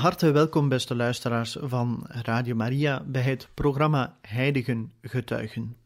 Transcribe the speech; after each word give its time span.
Harte 0.00 0.30
welkom, 0.30 0.68
beste 0.68 0.94
luisteraars 0.94 1.56
van 1.60 2.04
Radio 2.06 2.54
Maria, 2.54 3.04
bij 3.06 3.22
het 3.22 3.48
programma 3.54 4.18
Heiligen 4.20 4.92
Getuigen. 5.02 5.76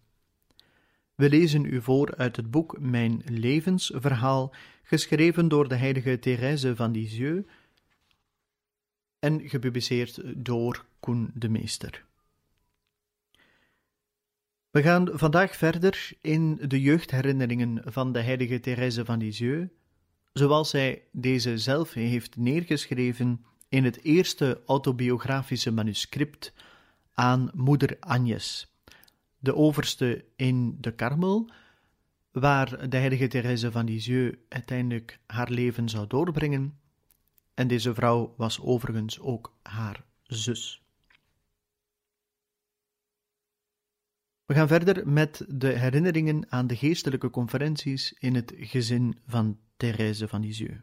We 1.15 1.29
lezen 1.29 1.65
u 1.65 1.83
voor 1.83 2.17
uit 2.17 2.37
het 2.37 2.51
boek 2.51 2.81
Mijn 2.81 3.23
levensverhaal, 3.25 4.55
geschreven 4.83 5.49
door 5.49 5.69
de 5.69 5.75
heilige 5.75 6.19
Thérèse 6.19 6.77
van 6.77 6.91
Lisieux 6.91 7.49
en 9.19 9.49
gepubliceerd 9.49 10.23
door 10.37 10.85
Koen 11.01 11.31
de 11.35 11.49
Meester. 11.49 12.05
We 14.71 14.83
gaan 14.83 15.09
vandaag 15.13 15.57
verder 15.57 16.13
in 16.21 16.55
de 16.55 16.81
jeugdherinneringen 16.81 17.83
van 17.85 18.13
de 18.13 18.21
heilige 18.21 18.61
Thérèse 18.61 19.05
van 19.05 19.19
Lisieux, 19.19 19.71
zoals 20.33 20.71
zij 20.71 21.03
deze 21.13 21.59
zelf 21.59 21.93
heeft 21.93 22.37
neergeschreven 22.37 23.45
in 23.75 23.85
het 23.85 24.03
eerste 24.03 24.63
autobiografische 24.67 25.71
manuscript 25.71 26.53
aan 27.13 27.51
moeder 27.55 27.97
Agnes, 28.01 28.75
de 29.39 29.55
overste 29.55 30.25
in 30.37 30.77
de 30.81 30.95
Karmel, 30.95 31.51
waar 32.31 32.89
de 32.89 32.97
heilige 32.97 33.27
Therese 33.27 33.71
van 33.71 33.85
Lisieux 33.85 34.39
uiteindelijk 34.49 35.19
haar 35.27 35.51
leven 35.51 35.89
zou 35.89 36.07
doorbrengen, 36.07 36.79
en 37.55 37.69
deze 37.69 37.95
vrouw 37.95 38.35
was 38.37 38.61
overigens 38.61 39.21
ook 39.21 39.57
haar 39.63 40.05
zus. 40.23 40.83
We 44.45 44.55
gaan 44.55 44.69
verder 44.69 45.09
met 45.09 45.45
de 45.49 45.69
herinneringen 45.69 46.47
aan 46.49 46.67
de 46.67 46.77
geestelijke 46.77 47.31
conferenties 47.31 48.13
in 48.13 48.35
het 48.35 48.53
gezin 48.57 49.19
van 49.27 49.59
Therese 49.77 50.29
van 50.29 50.41
Lisieux. 50.41 50.81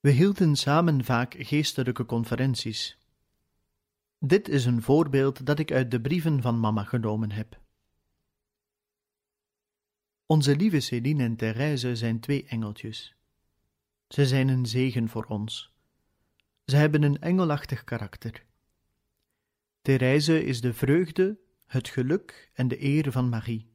We 0.00 0.10
hielden 0.10 0.56
samen 0.56 1.04
vaak 1.04 1.34
geestelijke 1.38 2.04
conferenties. 2.04 2.98
Dit 4.18 4.48
is 4.48 4.64
een 4.64 4.82
voorbeeld 4.82 5.46
dat 5.46 5.58
ik 5.58 5.72
uit 5.72 5.90
de 5.90 6.00
brieven 6.00 6.42
van 6.42 6.60
mama 6.60 6.84
genomen 6.84 7.30
heb. 7.30 7.60
Onze 10.26 10.56
lieve 10.56 10.80
Céline 10.80 11.22
en 11.22 11.36
Thérèse 11.36 11.96
zijn 11.96 12.20
twee 12.20 12.44
engeltjes. 12.44 13.14
Ze 14.08 14.26
zijn 14.26 14.48
een 14.48 14.66
zegen 14.66 15.08
voor 15.08 15.24
ons. 15.24 15.72
Ze 16.64 16.76
hebben 16.76 17.02
een 17.02 17.20
engelachtig 17.20 17.84
karakter. 17.84 18.44
Thérèse 19.82 20.44
is 20.44 20.60
de 20.60 20.74
vreugde, 20.74 21.38
het 21.66 21.88
geluk 21.88 22.50
en 22.54 22.68
de 22.68 22.84
eer 22.84 23.12
van 23.12 23.28
Marie. 23.28 23.70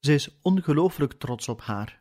Ze 0.00 0.14
is 0.14 0.38
ongelooflijk 0.42 1.12
trots 1.12 1.48
op 1.48 1.60
haar. 1.60 1.97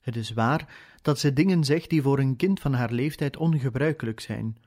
Het 0.00 0.16
is 0.16 0.30
waar 0.30 0.74
dat 1.02 1.18
ze 1.18 1.32
dingen 1.32 1.64
zegt 1.64 1.90
die 1.90 2.02
voor 2.02 2.18
een 2.18 2.36
kind 2.36 2.60
van 2.60 2.72
haar 2.72 2.92
leeftijd 2.92 3.36
ongebruikelijk 3.36 4.20
zijn. 4.20 4.58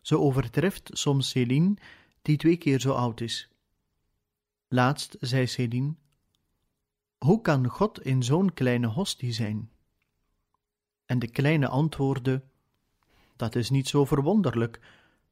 Ze 0.00 0.18
overtreft 0.18 0.90
soms 0.92 1.30
Céline, 1.30 1.74
die 2.22 2.36
twee 2.36 2.56
keer 2.56 2.80
zo 2.80 2.92
oud 2.92 3.20
is. 3.20 3.48
Laatst 4.68 5.16
zei 5.20 5.46
Céline: 5.46 5.94
Hoe 7.18 7.40
kan 7.40 7.66
God 7.66 8.02
in 8.02 8.22
zo'n 8.22 8.54
kleine 8.54 8.86
hostie 8.86 9.32
zijn? 9.32 9.70
En 11.06 11.18
de 11.18 11.28
kleine 11.28 11.68
antwoordde: 11.68 12.42
Dat 13.36 13.54
is 13.54 13.70
niet 13.70 13.88
zo 13.88 14.04
verwonderlijk. 14.04 14.80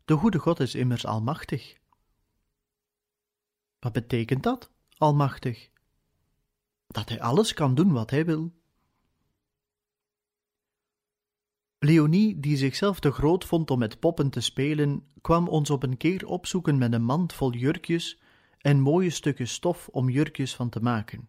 De 0.05 0.15
goede 0.17 0.39
God 0.39 0.61
is 0.61 0.75
immers 0.75 1.07
almachtig. 1.07 1.79
Wat 3.79 3.93
betekent 3.93 4.43
dat, 4.43 4.71
almachtig? 4.97 5.71
Dat 6.87 7.09
hij 7.09 7.21
alles 7.21 7.55
kan 7.55 7.75
doen 7.75 7.93
wat 7.93 8.11
hij 8.11 8.25
wil. 8.25 8.53
Leonie, 11.83 12.41
die 12.41 12.57
zichzelf 12.57 13.01
te 13.01 13.11
groot 13.11 13.45
vond 13.45 13.71
om 13.71 13.79
met 13.79 14.01
poppen 14.01 14.31
te 14.31 14.41
spelen, 14.41 15.07
kwam 15.21 15.49
ons 15.49 15.71
op 15.71 15.83
een 15.83 15.97
keer 15.97 16.27
opzoeken 16.27 16.79
met 16.79 16.93
een 16.93 17.05
mand 17.05 17.33
vol 17.33 17.53
jurkjes 17.55 18.21
en 18.59 18.81
mooie 18.81 19.11
stukken 19.11 19.49
stof 19.49 19.89
om 19.89 20.09
jurkjes 20.09 20.55
van 20.55 20.69
te 20.69 20.81
maken. 20.81 21.29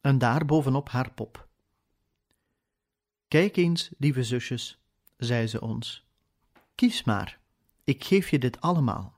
En 0.00 0.18
daar 0.18 0.44
bovenop 0.44 0.88
haar 0.88 1.12
pop. 1.12 1.48
Kijk 3.28 3.56
eens, 3.56 3.90
lieve 3.98 4.24
zusjes, 4.24 4.78
zei 5.16 5.46
ze 5.46 5.60
ons. 5.60 6.06
Kies 6.74 7.04
maar, 7.04 7.38
ik 7.84 8.04
geef 8.04 8.30
je 8.30 8.38
dit 8.38 8.60
allemaal. 8.60 9.14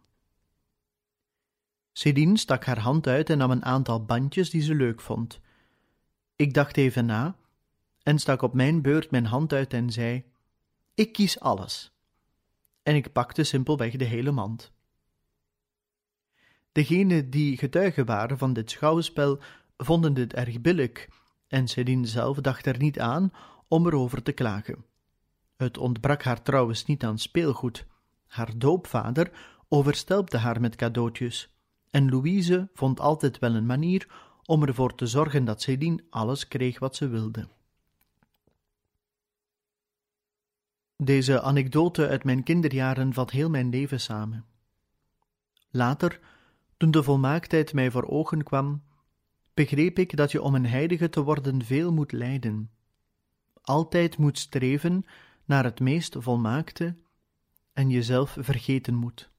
Céline 1.93 2.39
stak 2.39 2.65
haar 2.65 2.79
hand 2.79 3.07
uit 3.07 3.31
en 3.31 3.39
nam 3.39 3.51
een 3.51 3.65
aantal 3.65 4.05
bandjes 4.05 4.51
die 4.51 4.63
ze 4.63 4.75
leuk 4.75 5.01
vond. 5.01 5.41
Ik 6.37 6.55
dacht 6.55 6.77
even 6.77 7.07
na 7.07 7.37
en 8.03 8.19
stak 8.19 8.43
op 8.43 8.55
mijn 8.55 8.83
beurt 8.83 9.11
mijn 9.11 9.27
hand 9.27 9.53
uit 9.53 9.73
en 9.73 9.91
zei: 9.91 10.25
ik 10.99 11.13
kies 11.13 11.41
alles. 11.41 11.93
En 12.83 12.95
ik 12.95 13.13
pakte 13.13 13.45
simpelweg 13.45 13.97
de 13.97 14.05
hele 14.05 14.31
mand. 14.31 14.73
Degenen 16.73 17.31
die 17.31 17.57
getuigen 17.57 18.07
waren 18.07 18.39
van 18.39 18.53
dit 18.53 18.71
schouwspel 18.71 19.41
vonden 19.77 20.15
dit 20.15 20.35
erg 20.35 20.61
billig, 20.61 21.09
en 21.49 21.69
Céline 21.69 22.07
zelf 22.07 22.37
dacht 22.41 22.67
er 22.67 22.79
niet 22.79 23.01
aan 23.01 23.33
om 23.69 23.87
erover 23.87 24.23
te 24.23 24.33
klagen. 24.33 24.85
Het 25.57 25.79
ontbrak 25.79 26.23
haar 26.23 26.43
trouwens 26.43 26.85
niet 26.85 27.05
aan 27.05 27.19
speelgoed. 27.19 27.87
Haar 28.27 28.59
doopvader 28.59 29.31
overstelpte 29.69 30.37
haar 30.37 30.61
met 30.61 30.77
cadeautjes, 30.77 31.55
en 31.91 32.11
Louise 32.11 32.69
vond 32.75 33.01
altijd 33.01 33.39
wel 33.39 33.55
een 33.55 33.67
manier 33.67 34.09
om 34.45 34.63
ervoor 34.63 34.95
te 34.95 35.07
zorgen 35.07 35.45
dat 35.45 35.63
Céline 35.63 36.05
alles 36.11 36.49
kreeg 36.49 36.79
wat 36.79 36.97
ze 36.97 37.09
wilde. 37.09 37.49
Deze 41.03 41.43
anekdote 41.43 42.09
uit 42.09 42.25
mijn 42.25 42.43
kinderjaren 42.43 43.13
vat 43.13 43.31
heel 43.31 43.51
mijn 43.51 43.69
leven 43.69 44.01
samen. 44.01 44.45
Later, 45.71 46.21
toen 46.77 46.91
de 46.91 47.03
volmaaktheid 47.03 47.73
mij 47.73 47.91
voor 47.91 48.09
ogen 48.09 48.43
kwam, 48.43 48.83
begreep 49.55 49.99
ik 49.99 50.17
dat 50.17 50.33
je 50.33 50.43
om 50.43 50.55
een 50.55 50.67
heilige 50.67 51.09
te 51.09 51.23
worden 51.23 51.65
veel 51.65 51.93
moet 51.93 52.13
lijden, 52.13 52.71
altijd 53.63 54.19
moet 54.19 54.39
streven 54.39 55.05
naar 55.45 55.65
het 55.65 55.81
meest 55.81 56.17
volmaakte 56.19 56.97
en 57.73 57.91
jezelf 57.91 58.37
vergeten 58.41 58.95
moet. 58.95 59.31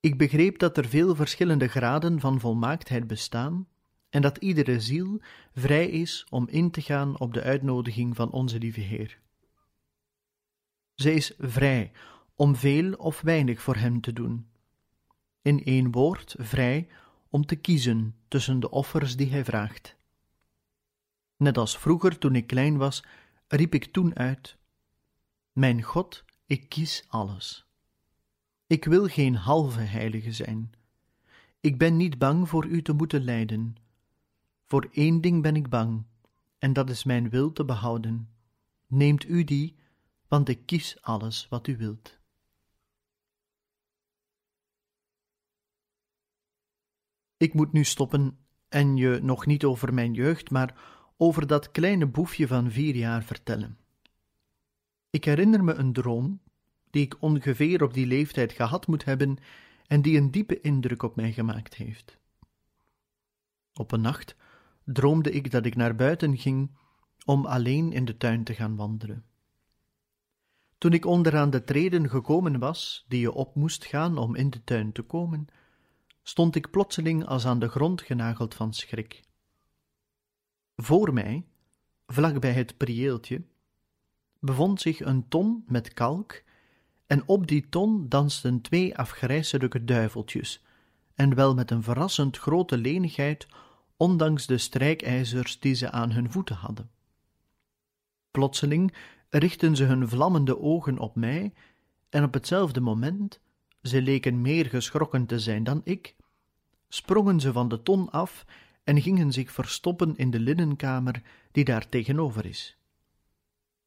Ik 0.00 0.18
begreep 0.18 0.58
dat 0.58 0.76
er 0.76 0.88
veel 0.88 1.14
verschillende 1.14 1.68
graden 1.68 2.20
van 2.20 2.40
volmaaktheid 2.40 3.06
bestaan 3.06 3.68
en 4.08 4.22
dat 4.22 4.36
iedere 4.36 4.80
ziel 4.80 5.20
vrij 5.54 5.88
is 5.88 6.26
om 6.30 6.48
in 6.48 6.70
te 6.70 6.80
gaan 6.80 7.18
op 7.18 7.34
de 7.34 7.42
uitnodiging 7.42 8.16
van 8.16 8.30
onze 8.30 8.58
lieve 8.58 8.80
Heer. 8.80 9.18
Zij 10.98 11.14
is 11.14 11.32
vrij 11.38 11.92
om 12.34 12.56
veel 12.56 12.92
of 12.92 13.20
weinig 13.20 13.62
voor 13.62 13.76
hem 13.76 14.00
te 14.00 14.12
doen. 14.12 14.48
In 15.42 15.64
één 15.64 15.90
woord, 15.90 16.34
vrij 16.38 16.88
om 17.28 17.46
te 17.46 17.56
kiezen 17.56 18.14
tussen 18.28 18.60
de 18.60 18.70
offers 18.70 19.16
die 19.16 19.30
hij 19.30 19.44
vraagt. 19.44 19.96
Net 21.36 21.58
als 21.58 21.78
vroeger 21.78 22.18
toen 22.18 22.34
ik 22.34 22.46
klein 22.46 22.76
was, 22.76 23.04
riep 23.48 23.74
ik 23.74 23.84
toen 23.84 24.16
uit: 24.16 24.56
Mijn 25.52 25.82
God, 25.82 26.24
ik 26.46 26.68
kies 26.68 27.04
alles. 27.08 27.66
Ik 28.66 28.84
wil 28.84 29.06
geen 29.06 29.34
halve 29.34 29.80
heilige 29.80 30.32
zijn. 30.32 30.72
Ik 31.60 31.78
ben 31.78 31.96
niet 31.96 32.18
bang 32.18 32.48
voor 32.48 32.66
u 32.66 32.82
te 32.82 32.92
moeten 32.92 33.24
lijden. 33.24 33.76
Voor 34.64 34.88
één 34.92 35.20
ding 35.20 35.42
ben 35.42 35.56
ik 35.56 35.68
bang, 35.68 36.04
en 36.58 36.72
dat 36.72 36.90
is 36.90 37.04
mijn 37.04 37.28
wil 37.28 37.52
te 37.52 37.64
behouden. 37.64 38.28
Neemt 38.86 39.28
u 39.28 39.44
die, 39.44 39.77
want 40.28 40.48
ik 40.48 40.66
kies 40.66 41.02
alles 41.02 41.48
wat 41.48 41.66
u 41.66 41.76
wilt. 41.76 42.18
Ik 47.36 47.54
moet 47.54 47.72
nu 47.72 47.84
stoppen 47.84 48.38
en 48.68 48.96
je 48.96 49.18
nog 49.22 49.46
niet 49.46 49.64
over 49.64 49.94
mijn 49.94 50.14
jeugd, 50.14 50.50
maar 50.50 50.80
over 51.16 51.46
dat 51.46 51.70
kleine 51.70 52.06
boefje 52.06 52.46
van 52.46 52.70
vier 52.70 52.94
jaar 52.94 53.22
vertellen. 53.22 53.78
Ik 55.10 55.24
herinner 55.24 55.64
me 55.64 55.74
een 55.74 55.92
droom, 55.92 56.40
die 56.90 57.04
ik 57.04 57.22
ongeveer 57.22 57.82
op 57.82 57.94
die 57.94 58.06
leeftijd 58.06 58.52
gehad 58.52 58.86
moet 58.86 59.04
hebben, 59.04 59.38
en 59.86 60.02
die 60.02 60.18
een 60.18 60.30
diepe 60.30 60.60
indruk 60.60 61.02
op 61.02 61.16
mij 61.16 61.32
gemaakt 61.32 61.74
heeft. 61.74 62.18
Op 63.72 63.92
een 63.92 64.00
nacht 64.00 64.36
droomde 64.84 65.30
ik 65.30 65.50
dat 65.50 65.66
ik 65.66 65.76
naar 65.76 65.94
buiten 65.94 66.38
ging 66.38 66.70
om 67.24 67.46
alleen 67.46 67.92
in 67.92 68.04
de 68.04 68.16
tuin 68.16 68.44
te 68.44 68.54
gaan 68.54 68.76
wandelen. 68.76 69.27
Toen 70.78 70.92
ik 70.92 71.04
onderaan 71.04 71.50
de 71.50 71.64
treden 71.64 72.10
gekomen 72.10 72.58
was, 72.58 73.04
die 73.08 73.20
je 73.20 73.32
op 73.32 73.54
moest 73.54 73.84
gaan 73.84 74.18
om 74.18 74.34
in 74.34 74.50
de 74.50 74.64
tuin 74.64 74.92
te 74.92 75.02
komen, 75.02 75.46
stond 76.22 76.54
ik 76.54 76.70
plotseling 76.70 77.26
als 77.26 77.46
aan 77.46 77.58
de 77.58 77.68
grond 77.68 78.02
genageld 78.02 78.54
van 78.54 78.74
schrik. 78.74 79.22
Voor 80.76 81.12
mij, 81.12 81.46
vlak 82.06 82.40
bij 82.40 82.52
het 82.52 82.76
prieeltje, 82.76 83.42
bevond 84.40 84.80
zich 84.80 85.00
een 85.00 85.28
ton 85.28 85.64
met 85.66 85.94
kalk, 85.94 86.42
en 87.06 87.28
op 87.28 87.46
die 87.46 87.68
ton 87.68 88.08
dansten 88.08 88.60
twee 88.60 88.98
afgrijselijke 88.98 89.84
duiveltjes, 89.84 90.64
en 91.14 91.34
wel 91.34 91.54
met 91.54 91.70
een 91.70 91.82
verrassend 91.82 92.38
grote 92.38 92.76
lenigheid, 92.76 93.46
ondanks 93.96 94.46
de 94.46 94.58
strijkijzers 94.58 95.60
die 95.60 95.74
ze 95.74 95.90
aan 95.90 96.10
hun 96.10 96.30
voeten 96.30 96.56
hadden. 96.56 96.90
Plotseling 98.30 98.94
richtten 99.28 99.76
ze 99.76 99.84
hun 99.84 100.08
vlammende 100.08 100.58
ogen 100.60 100.98
op 100.98 101.16
mij, 101.16 101.52
en 102.08 102.24
op 102.24 102.34
hetzelfde 102.34 102.80
moment, 102.80 103.40
ze 103.82 104.02
leken 104.02 104.40
meer 104.40 104.66
geschrokken 104.66 105.26
te 105.26 105.38
zijn 105.38 105.64
dan 105.64 105.80
ik, 105.84 106.16
sprongen 106.88 107.40
ze 107.40 107.52
van 107.52 107.68
de 107.68 107.82
ton 107.82 108.10
af 108.10 108.44
en 108.84 109.00
gingen 109.02 109.32
zich 109.32 109.52
verstoppen 109.52 110.16
in 110.16 110.30
de 110.30 110.40
linnenkamer 110.40 111.22
die 111.52 111.64
daar 111.64 111.88
tegenover 111.88 112.46
is. 112.46 112.76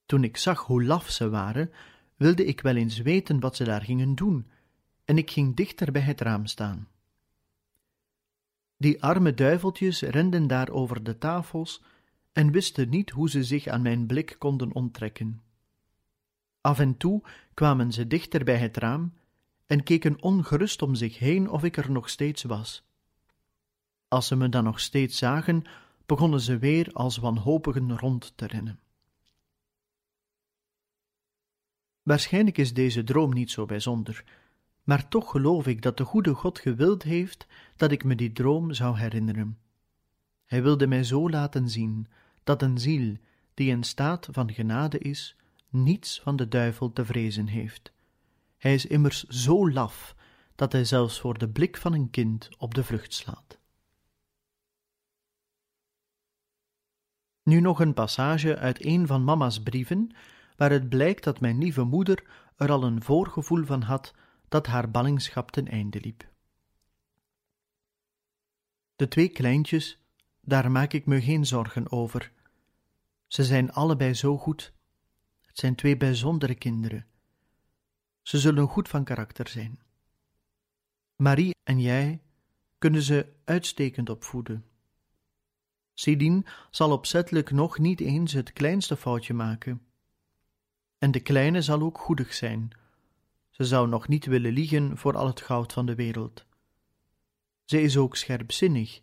Toen 0.05 0.23
ik 0.23 0.37
zag 0.37 0.65
hoe 0.65 0.83
laf 0.83 1.09
ze 1.09 1.29
waren, 1.29 1.71
wilde 2.15 2.45
ik 2.45 2.61
wel 2.61 2.75
eens 2.75 2.97
weten 2.97 3.39
wat 3.39 3.55
ze 3.55 3.63
daar 3.63 3.81
gingen 3.81 4.15
doen, 4.15 4.47
en 5.05 5.17
ik 5.17 5.31
ging 5.31 5.55
dichter 5.55 5.91
bij 5.91 6.01
het 6.01 6.21
raam 6.21 6.45
staan. 6.45 6.87
Die 8.77 9.03
arme 9.03 9.33
duiveltjes 9.33 10.01
renden 10.01 10.47
daar 10.47 10.69
over 10.69 11.03
de 11.03 11.17
tafels 11.17 11.83
en 12.31 12.51
wisten 12.51 12.89
niet 12.89 13.09
hoe 13.09 13.29
ze 13.29 13.43
zich 13.43 13.67
aan 13.67 13.81
mijn 13.81 14.05
blik 14.05 14.35
konden 14.39 14.73
onttrekken. 14.73 15.41
Af 16.61 16.79
en 16.79 16.97
toe 16.97 17.23
kwamen 17.53 17.91
ze 17.91 18.07
dichter 18.07 18.43
bij 18.43 18.57
het 18.57 18.77
raam 18.77 19.13
en 19.65 19.83
keken 19.83 20.21
ongerust 20.21 20.81
om 20.81 20.95
zich 20.95 21.19
heen 21.19 21.49
of 21.49 21.63
ik 21.63 21.77
er 21.77 21.91
nog 21.91 22.09
steeds 22.09 22.43
was. 22.43 22.83
Als 24.07 24.27
ze 24.27 24.35
me 24.35 24.49
dan 24.49 24.63
nog 24.63 24.79
steeds 24.79 25.17
zagen, 25.17 25.63
begonnen 26.05 26.41
ze 26.41 26.57
weer 26.57 26.93
als 26.93 27.17
wanhopigen 27.17 27.97
rond 27.97 28.33
te 28.35 28.47
rennen. 28.47 28.79
Waarschijnlijk 32.03 32.57
is 32.57 32.73
deze 32.73 33.03
droom 33.03 33.33
niet 33.33 33.51
zo 33.51 33.65
bijzonder, 33.65 34.23
maar 34.83 35.07
toch 35.07 35.31
geloof 35.31 35.67
ik 35.67 35.81
dat 35.81 35.97
de 35.97 36.03
goede 36.03 36.33
God 36.33 36.59
gewild 36.59 37.03
heeft 37.03 37.47
dat 37.75 37.91
ik 37.91 38.03
me 38.03 38.15
die 38.15 38.31
droom 38.31 38.73
zou 38.73 38.97
herinneren. 38.97 39.57
Hij 40.45 40.63
wilde 40.63 40.87
mij 40.87 41.03
zo 41.03 41.29
laten 41.29 41.69
zien 41.69 42.07
dat 42.43 42.61
een 42.61 42.77
ziel 42.77 43.17
die 43.53 43.69
in 43.69 43.83
staat 43.83 44.27
van 44.31 44.53
genade 44.53 44.99
is, 44.99 45.35
niets 45.69 46.21
van 46.21 46.35
de 46.35 46.47
duivel 46.47 46.93
te 46.93 47.05
vrezen 47.05 47.47
heeft. 47.47 47.91
Hij 48.57 48.73
is 48.73 48.85
immers 48.85 49.23
zo 49.23 49.71
laf 49.71 50.15
dat 50.55 50.71
hij 50.71 50.85
zelfs 50.85 51.19
voor 51.19 51.37
de 51.37 51.49
blik 51.49 51.77
van 51.77 51.93
een 51.93 52.09
kind 52.09 52.49
op 52.57 52.73
de 52.73 52.83
vlucht 52.83 53.13
slaat. 53.13 53.59
Nu 57.43 57.59
nog 57.59 57.79
een 57.79 57.93
passage 57.93 58.57
uit 58.57 58.85
een 58.85 59.07
van 59.07 59.23
mama's 59.23 59.63
brieven, 59.63 60.15
waar 60.55 60.71
het 60.71 60.89
blijkt 60.89 61.23
dat 61.23 61.39
mijn 61.39 61.57
lieve 61.57 61.83
moeder 61.83 62.23
er 62.55 62.71
al 62.71 62.83
een 62.83 63.03
voorgevoel 63.03 63.65
van 63.65 63.81
had 63.81 64.13
dat 64.49 64.67
haar 64.67 64.91
ballingschap 64.91 65.51
ten 65.51 65.67
einde 65.67 65.99
liep. 66.01 66.29
De 68.95 69.07
twee 69.07 69.29
kleintjes, 69.29 70.00
daar 70.41 70.71
maak 70.71 70.93
ik 70.93 71.05
me 71.05 71.21
geen 71.21 71.45
zorgen 71.45 71.91
over. 71.91 72.31
Ze 73.27 73.43
zijn 73.43 73.71
allebei 73.71 74.13
zo 74.13 74.37
goed. 74.37 74.73
Het 75.41 75.57
zijn 75.59 75.75
twee 75.75 75.97
bijzondere 75.97 76.55
kinderen. 76.55 77.05
Ze 78.21 78.39
zullen 78.39 78.67
goed 78.67 78.89
van 78.89 79.03
karakter 79.03 79.47
zijn. 79.47 79.79
Marie 81.15 81.55
en 81.63 81.79
jij 81.79 82.21
kunnen 82.77 83.01
ze 83.01 83.33
uitstekend 83.43 84.09
opvoeden. 84.09 84.65
Céline 85.93 86.45
zal 86.71 86.91
opzettelijk 86.91 87.51
nog 87.51 87.79
niet 87.79 87.99
eens 87.99 88.33
het 88.33 88.53
kleinste 88.53 88.97
foutje 88.97 89.33
maken. 89.33 89.81
En 90.97 91.11
de 91.11 91.19
kleine 91.19 91.61
zal 91.61 91.81
ook 91.81 91.97
goedig 91.97 92.33
zijn. 92.33 92.71
Ze 93.49 93.63
zou 93.63 93.87
nog 93.87 94.07
niet 94.07 94.25
willen 94.25 94.51
liegen 94.51 94.97
voor 94.97 95.17
al 95.17 95.27
het 95.27 95.41
goud 95.41 95.73
van 95.73 95.85
de 95.85 95.95
wereld. 95.95 96.45
Ze 97.65 97.81
is 97.81 97.97
ook 97.97 98.15
scherpzinnig, 98.15 99.01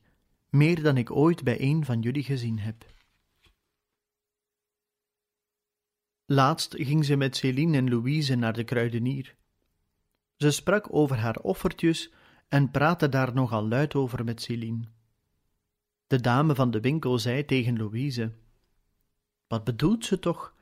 meer 0.51 0.83
dan 0.83 0.97
ik 0.97 1.11
ooit 1.11 1.45
bij 1.45 1.61
een 1.61 1.85
van 1.85 2.01
jullie 2.01 2.23
gezien 2.25 2.59
heb. 2.59 2.87
Laatst 6.27 6.75
ging 6.77 7.05
ze 7.05 7.17
met 7.17 7.37
Céline 7.37 7.77
en 7.77 7.91
Louise 7.91 8.35
naar 8.35 8.53
de 8.53 8.65
kruidenier. 8.65 9.37
Ze 10.37 10.51
sprak 10.51 10.95
over 10.95 11.17
haar 11.17 11.37
offertjes 11.37 12.13
en 12.49 12.71
praatte 12.71 13.09
daar 13.09 13.35
nogal 13.35 13.69
luid 13.69 13.95
over 13.95 14.25
met 14.25 14.43
Céline. 14.43 14.85
De 16.07 16.21
dame 16.21 16.55
van 16.55 16.71
de 16.71 16.81
winkel 16.81 17.19
zei 17.19 17.45
tegen 17.45 17.77
Louise: 17.77 18.33
Wat 19.47 19.65
bedoelt 19.65 20.05
ze 20.05 20.19
toch? 20.19 20.55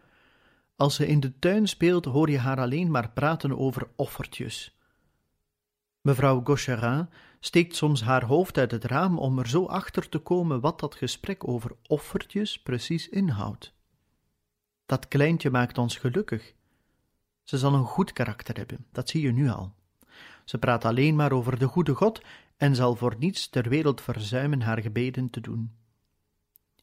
Als 0.77 0.95
ze 0.95 1.07
in 1.07 1.21
de 1.21 1.39
tuin 1.39 1.69
speelt, 1.69 2.05
hoor 2.05 2.31
je 2.31 2.39
haar 2.39 2.59
alleen 2.59 2.91
maar 2.91 3.11
praten 3.11 3.59
over 3.59 3.89
offertjes. 3.97 4.76
Mevrouw 6.07 6.41
Gaucherin 6.45 7.09
steekt 7.41 7.77
soms 7.77 8.03
haar 8.03 8.25
hoofd 8.25 8.59
uit 8.59 8.71
het 8.71 8.85
raam 8.85 9.19
om 9.19 9.39
er 9.39 9.49
zo 9.49 9.65
achter 9.65 10.09
te 10.09 10.19
komen 10.19 10.61
wat 10.61 10.81
dat 10.81 10.95
gesprek 10.95 11.49
over 11.49 11.77
offertjes 11.87 12.63
precies 12.63 13.09
inhoudt. 13.09 13.75
Dat 14.85 15.09
kleintje 15.09 15.51
maakt 15.51 15.79
ons 15.79 15.97
gelukkig. 15.97 16.55
Ze 17.43 17.59
zal 17.59 17.75
een 17.75 17.85
goed 17.85 18.13
karakter 18.13 18.57
hebben, 18.57 18.87
dat 18.93 19.09
zie 19.09 19.23
je 19.23 19.33
nu 19.33 19.49
al. 19.49 19.75
Ze 20.45 20.59
praat 20.59 20.85
alleen 20.85 21.17
maar 21.17 21.33
over 21.33 21.59
de 21.59 21.67
goede 21.67 21.95
God 21.95 22.21
en 22.57 22.75
zal 22.75 22.97
voor 22.97 23.15
niets 23.19 23.49
ter 23.49 23.69
wereld 23.69 24.01
verzuimen 24.01 24.61
haar 24.63 24.83
gebeden 24.83 25.31
te 25.31 25.41
doen. 25.41 25.73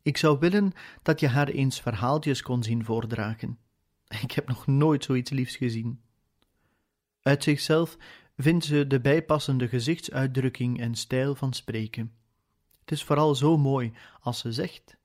Ik 0.02 0.18
zou 0.18 0.40
willen 0.40 0.74
dat 1.02 1.20
je 1.20 1.28
haar 1.28 1.48
eens 1.48 1.82
verhaaltjes 1.82 2.42
kon 2.42 2.64
zien 2.64 2.86
voordragen. 2.86 3.60
Ik 4.22 4.32
heb 4.32 4.48
nog 4.48 4.68
nooit 4.68 5.04
zoiets 5.04 5.32
liefs 5.32 5.56
gezien. 5.56 6.02
Uit 7.22 7.44
zichzelf 7.44 7.98
vindt 8.38 8.66
ze 8.66 8.88
de 8.88 9.02
bijpassende 9.02 9.68
gezichtsuitdrukking 9.68 10.80
en 10.80 10.96
stijl 10.96 11.36
van 11.36 11.54
spreken. 11.54 12.14
Het 12.80 12.92
is 12.92 13.04
vooral 13.04 13.36
zo 13.36 13.58
mooi 13.58 13.94
als 14.20 14.40
ze 14.40 14.52
zegt: 14.52 14.98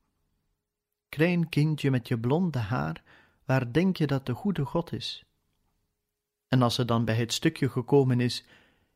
Klein 1.08 1.48
kindje 1.48 1.90
met 1.90 2.08
je 2.08 2.18
blonde 2.18 2.58
haar, 2.58 3.02
waar 3.44 3.72
denk 3.72 3.96
je 3.96 4.06
dat 4.06 4.26
de 4.26 4.34
goede 4.34 4.64
God 4.64 4.92
is? 4.92 5.24
En 6.48 6.62
als 6.62 6.74
ze 6.74 6.84
dan 6.84 7.04
bij 7.04 7.14
het 7.14 7.32
stukje 7.32 7.68
gekomen 7.68 8.20
is 8.20 8.44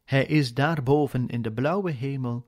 hij 0.04 0.24
is 0.24 0.54
daarboven 0.54 1.28
in 1.28 1.42
de 1.42 1.52
blauwe 1.52 1.90
hemel, 1.90 2.46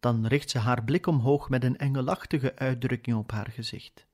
dan 0.00 0.26
richt 0.26 0.50
ze 0.50 0.58
haar 0.58 0.84
blik 0.84 1.06
omhoog 1.06 1.48
met 1.48 1.64
een 1.64 1.76
engelachtige 1.76 2.56
uitdrukking 2.56 3.16
op 3.16 3.30
haar 3.30 3.50
gezicht. 3.50 4.06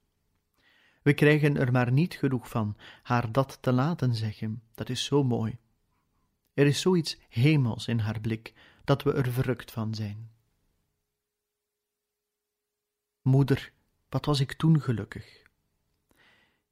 We 1.02 1.12
krijgen 1.14 1.56
er 1.56 1.72
maar 1.72 1.92
niet 1.92 2.14
genoeg 2.14 2.48
van 2.48 2.76
haar 3.02 3.32
dat 3.32 3.58
te 3.60 3.72
laten 3.72 4.14
zeggen, 4.14 4.62
dat 4.74 4.88
is 4.88 5.04
zo 5.04 5.24
mooi. 5.24 5.58
Er 6.58 6.66
is 6.66 6.80
zoiets 6.80 7.18
hemels 7.28 7.88
in 7.88 7.98
haar 7.98 8.20
blik, 8.20 8.54
dat 8.84 9.02
we 9.02 9.12
er 9.12 9.32
verrukt 9.32 9.70
van 9.70 9.94
zijn. 9.94 10.30
Moeder, 13.22 13.72
wat 14.08 14.24
was 14.24 14.40
ik 14.40 14.52
toen 14.52 14.80
gelukkig. 14.80 15.42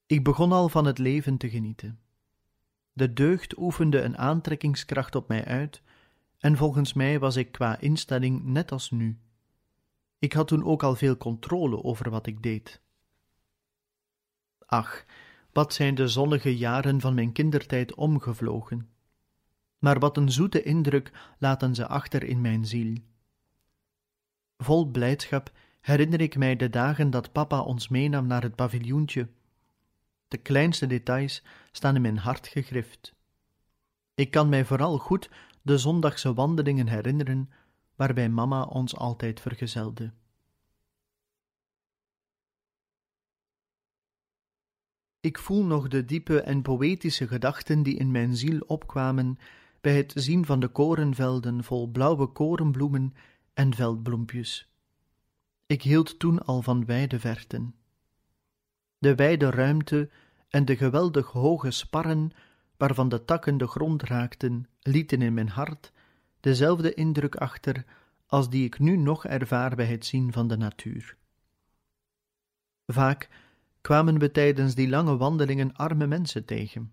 Ik 0.07 0.25
begon 0.25 0.53
al 0.53 0.69
van 0.69 0.85
het 0.85 0.99
leven 0.99 1.37
te 1.37 1.51
genieten. 1.51 2.01
De 2.93 3.13
deugd 3.13 3.59
oefende 3.59 4.01
een 4.01 4.19
aantrekkingskracht 4.19 5.15
op 5.15 5.29
mij 5.29 5.45
uit, 5.45 5.83
en 6.39 6.57
volgens 6.57 6.93
mij 6.93 7.19
was 7.19 7.37
ik 7.37 7.53
qua 7.53 7.79
instelling 7.79 8.45
net 8.45 8.73
als 8.73 8.91
nu. 8.91 9.19
Ik 10.19 10.33
had 10.33 10.49
toen 10.49 10.65
ook 10.65 10.83
al 10.83 10.95
veel 10.95 11.17
controle 11.17 11.83
over 11.83 12.11
wat 12.11 12.27
ik 12.27 12.43
deed. 12.43 12.81
Ach, 14.59 15.05
wat 15.53 15.75
zijn 15.75 15.95
de 15.95 16.09
zonnige 16.09 16.57
jaren 16.57 17.01
van 17.01 17.15
mijn 17.15 17.33
kindertijd 17.33 17.95
omgevlogen. 17.95 18.95
Maar 19.79 19.99
wat 19.99 20.17
een 20.17 20.31
zoete 20.31 20.63
indruk 20.63 21.13
laten 21.39 21.75
ze 21.75 21.87
achter 21.87 22.23
in 22.23 22.41
mijn 22.41 22.67
ziel. 22.67 22.97
Vol 24.57 24.91
blijdschap 24.91 25.53
herinner 25.81 26.21
ik 26.21 26.37
mij 26.37 26.57
de 26.57 26.71
dagen 26.71 27.11
dat 27.11 27.33
papa 27.33 27.61
ons 27.61 27.89
meenam 27.89 28.27
naar 28.27 28.43
het 28.43 28.55
paviljoentje. 28.55 29.29
De 30.29 30.37
kleinste 30.37 30.87
details 30.87 31.43
staan 31.71 31.95
in 31.95 32.03
mijn 32.03 32.19
hart 32.19 32.47
gegrift. 32.49 33.15
Ik 34.15 34.31
kan 34.31 34.49
mij 34.49 34.65
vooral 34.65 34.99
goed 34.99 35.31
de 35.63 35.79
zondagse 35.79 36.35
wandelingen 36.35 36.89
herinneren, 36.89 37.51
waarbij 37.95 38.29
mama 38.29 38.63
ons 38.63 38.97
altijd 38.97 39.41
vergezelde. 39.41 40.13
Ik 45.21 45.39
voel 45.39 45.65
nog 45.65 45.89
de 45.89 46.05
diepe 46.05 46.41
en 46.41 46.63
poëtische 46.63 47.27
gedachten 47.27 47.83
die 47.83 47.97
in 47.97 48.11
mijn 48.11 48.37
ziel 48.37 48.61
opkwamen 48.67 49.39
bij 49.87 49.97
het 49.97 50.13
zien 50.15 50.45
van 50.45 50.61
de 50.61 50.69
korenvelden 50.69 51.65
vol 51.65 51.91
blauwe 51.91 52.27
korenbloemen 52.27 53.15
en 53.55 53.75
veldbloempjes. 53.75 54.69
Ik 55.67 55.83
hield 55.83 56.19
toen 56.19 56.45
al 56.45 56.63
van 56.63 56.85
wijde 56.85 57.21
verten. 57.21 57.75
De 58.99 59.15
wijde 59.15 59.51
ruimte 59.51 60.11
en 60.49 60.65
de 60.65 60.77
geweldig 60.77 61.27
hoge 61.27 61.71
sparren, 61.71 62.31
waarvan 62.77 63.09
de 63.09 63.25
takken 63.25 63.59
de 63.59 63.67
grond 63.67 64.03
raakten, 64.03 64.69
lieten 64.81 65.23
in 65.23 65.35
mijn 65.35 65.49
hart 65.49 65.93
dezelfde 66.41 66.95
indruk 66.95 67.37
achter 67.37 67.85
als 68.27 68.51
die 68.51 68.65
ik 68.65 68.79
nu 68.79 68.97
nog 68.97 69.27
ervaar 69.27 69.77
bij 69.77 69.87
het 69.87 70.07
zien 70.07 70.33
van 70.33 70.49
de 70.49 70.57
natuur. 70.57 71.17
Vaak 72.87 73.29
kwamen 73.81 74.19
we 74.19 74.31
tijdens 74.31 74.75
die 74.75 74.89
lange 74.89 75.17
wandelingen 75.17 75.75
arme 75.75 76.07
mensen 76.07 76.45
tegen. 76.45 76.93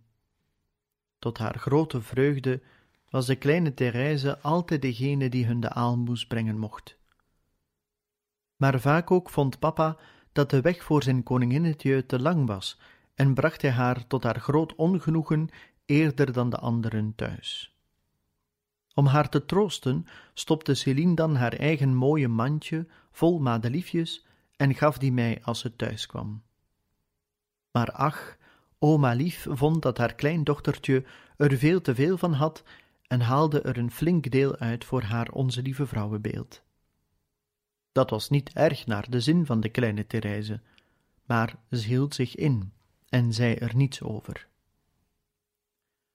Tot 1.19 1.38
haar 1.38 1.59
grote 1.59 2.01
vreugde 2.01 2.62
was 3.13 3.25
de 3.25 3.36
kleine 3.36 3.74
Therese 3.74 4.39
altijd 4.39 4.82
degene 4.82 5.29
die 5.29 5.46
hun 5.46 5.60
de 5.60 5.70
aalmoes 5.70 6.27
brengen 6.27 6.58
mocht. 6.58 6.98
Maar 8.55 8.79
vaak 8.79 9.12
ook 9.12 9.29
vond 9.29 9.60
papa 9.60 9.98
dat 10.32 10.50
de 10.50 10.62
weg 10.62 10.84
voor 10.84 11.03
zijn 11.03 11.24
koninginnetje 11.24 12.05
te 12.05 12.20
lang 12.20 12.48
was 12.48 12.79
en 13.15 13.34
bracht 13.34 13.62
hij 13.62 13.72
haar 13.72 14.08
tot 14.08 14.24
haar 14.24 14.39
groot 14.39 14.75
ongenoegen 14.75 15.50
eerder 15.86 16.34
dan 16.34 16.50
de 16.50 16.58
anderen 16.58 17.15
thuis. 17.15 17.77
Om 18.93 19.05
haar 19.05 19.29
te 19.29 19.46
troosten, 19.46 20.05
stopte 20.34 20.74
Céline 20.74 21.15
dan 21.15 21.36
haar 21.36 21.53
eigen 21.53 21.96
mooie 21.96 22.27
mandje 22.27 22.88
vol 23.12 23.39
madeliefjes 23.39 24.25
en 24.55 24.75
gaf 24.75 24.98
die 24.98 25.12
mij 25.12 25.39
als 25.43 25.60
ze 25.60 25.75
thuis 25.75 26.05
kwam. 26.05 26.43
Maar 27.72 27.91
ach, 27.91 28.38
oma 28.79 29.13
lief 29.13 29.48
vond 29.50 29.82
dat 29.82 29.98
haar 29.98 30.13
kleindochtertje 30.13 31.05
er 31.38 31.58
veel 31.58 31.82
te 31.82 31.96
veel 31.96 32.17
van 32.17 32.34
had 32.34 32.63
en 33.07 33.22
haalde 33.22 33.62
er 33.62 33.77
een 33.77 33.91
flink 33.91 34.31
deel 34.31 34.55
uit 34.57 34.86
voor 34.86 35.01
haar 35.01 35.29
onze 35.29 35.62
lieve 35.62 35.88
vrouwenbeeld. 35.88 36.62
Dat 37.91 38.10
was 38.10 38.29
niet 38.29 38.53
erg 38.53 38.86
naar 38.86 39.10
de 39.10 39.19
zin 39.19 39.45
van 39.45 39.60
de 39.60 39.69
kleine 39.69 40.07
Therese, 40.07 40.62
maar 41.25 41.55
ze 41.72 41.88
hield 41.88 42.15
zich 42.15 42.36
in 42.36 42.74
en 43.10 43.33
zei 43.33 43.55
er 43.55 43.75
niets 43.75 44.01
over. 44.01 44.48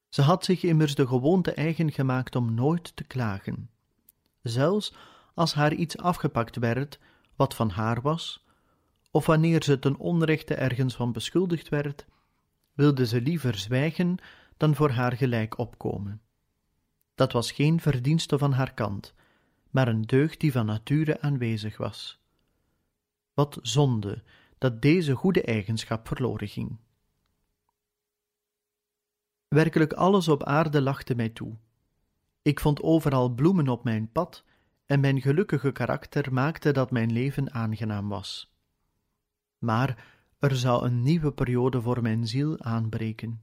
Ze 0.09 0.23
had 0.23 0.45
zich 0.45 0.63
immers 0.63 0.95
de 0.95 1.07
gewoonte 1.07 1.53
eigen 1.53 1.93
gemaakt 1.93 2.37
om 2.37 2.55
nooit 2.55 2.97
te 2.97 3.05
klagen. 3.05 3.71
Zelfs 4.43 4.95
als 5.35 5.55
haar 5.55 5.75
iets 5.75 5.99
afgepakt 5.99 6.57
werd 6.57 6.99
wat 7.37 7.55
van 7.55 7.71
haar 7.71 8.01
was, 8.01 8.47
of 9.11 9.27
wanneer 9.27 9.63
ze 9.63 9.79
ten 9.79 9.97
onrechte 9.97 10.55
ergens 10.55 10.95
van 10.95 11.13
beschuldigd 11.13 11.69
werd, 11.69 12.07
wilde 12.73 13.07
ze 13.07 13.21
liever 13.21 13.55
zwijgen 13.59 14.17
dan 14.57 14.75
voor 14.75 14.91
haar 14.91 15.13
gelijk 15.13 15.59
opkomen. 15.59 16.21
Dat 17.19 17.33
was 17.33 17.53
geen 17.53 17.81
verdienste 17.81 18.39
van 18.39 18.53
haar 18.53 18.75
kant, 18.75 19.15
maar 19.71 19.89
een 19.89 20.03
deugd 20.03 20.41
die 20.41 20.53
van 20.53 20.67
nature 20.67 21.21
aanwezig 21.21 21.77
was. 21.77 22.21
Wat 23.35 23.59
zonde 23.63 24.23
dat 24.59 24.83
deze 24.83 25.15
goede 25.15 25.43
eigenschap 25.43 26.07
verloren 26.07 26.49
ging. 26.49 26.77
Werkelijk 29.49 29.93
alles 29.93 30.29
op 30.29 30.43
aarde 30.43 30.81
lachte 30.81 31.15
mij 31.15 31.29
toe. 31.29 31.57
Ik 32.43 32.61
vond 32.61 32.83
overal 32.83 33.29
bloemen 33.29 33.69
op 33.69 33.85
mijn 33.85 34.13
pad, 34.13 34.45
en 34.87 35.01
mijn 35.01 35.21
gelukkige 35.21 35.73
karakter 35.73 36.33
maakte 36.33 36.73
dat 36.73 36.91
mijn 36.91 37.13
leven 37.13 37.53
aangenaam 37.53 38.09
was. 38.09 38.55
Maar 39.59 40.05
er 40.39 40.57
zou 40.57 40.85
een 40.85 41.03
nieuwe 41.03 41.33
periode 41.33 41.81
voor 41.83 42.03
mijn 42.03 42.27
ziel 42.27 42.61
aanbreken. 42.61 43.43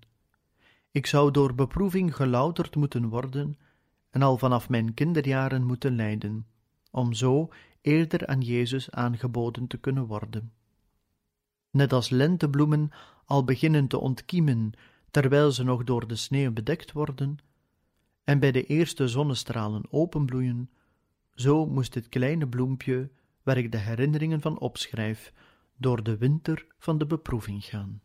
Ik 0.91 1.05
zou 1.05 1.31
door 1.31 1.55
beproeving 1.55 2.15
gelouterd 2.15 2.75
moeten 2.75 3.09
worden 3.09 3.57
en 4.15 4.21
al 4.21 4.37
vanaf 4.37 4.69
mijn 4.69 4.93
kinderjaren 4.93 5.63
moeten 5.63 5.95
lijden, 5.95 6.47
om 6.91 7.13
zo 7.13 7.49
eerder 7.81 8.27
aan 8.27 8.41
Jezus 8.41 8.91
aangeboden 8.91 9.67
te 9.67 9.77
kunnen 9.77 10.05
worden. 10.05 10.53
Net 11.71 11.93
als 11.93 12.09
lentebloemen 12.09 12.89
al 13.25 13.43
beginnen 13.43 13.87
te 13.87 13.99
ontkiemen 13.99 14.71
terwijl 15.11 15.51
ze 15.51 15.63
nog 15.63 15.83
door 15.83 16.07
de 16.07 16.15
sneeuw 16.15 16.51
bedekt 16.51 16.91
worden, 16.91 17.37
en 18.23 18.39
bij 18.39 18.51
de 18.51 18.63
eerste 18.63 19.07
zonnestralen 19.07 19.83
openbloeien, 19.89 20.69
zo 21.33 21.65
moest 21.65 21.93
dit 21.93 22.09
kleine 22.09 22.47
bloempje, 22.47 23.09
waar 23.43 23.57
ik 23.57 23.71
de 23.71 23.77
herinneringen 23.77 24.41
van 24.41 24.59
opschrijf, 24.59 25.33
door 25.77 26.03
de 26.03 26.17
winter 26.17 26.65
van 26.77 26.97
de 26.97 27.05
beproeving 27.05 27.65
gaan. 27.65 28.01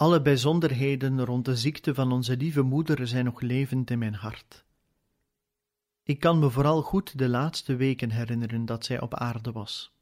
Alle 0.00 0.22
bijzonderheden 0.22 1.24
rond 1.24 1.44
de 1.44 1.56
ziekte 1.56 1.94
van 1.94 2.12
onze 2.12 2.36
lieve 2.36 2.62
moeder 2.62 3.06
zijn 3.06 3.24
nog 3.24 3.40
levend 3.40 3.90
in 3.90 3.98
mijn 3.98 4.14
hart. 4.14 4.64
Ik 6.02 6.20
kan 6.20 6.38
me 6.38 6.50
vooral 6.50 6.82
goed 6.82 7.18
de 7.18 7.28
laatste 7.28 7.76
weken 7.76 8.10
herinneren 8.10 8.64
dat 8.64 8.84
zij 8.84 9.00
op 9.00 9.14
aarde 9.14 9.52
was. 9.52 9.92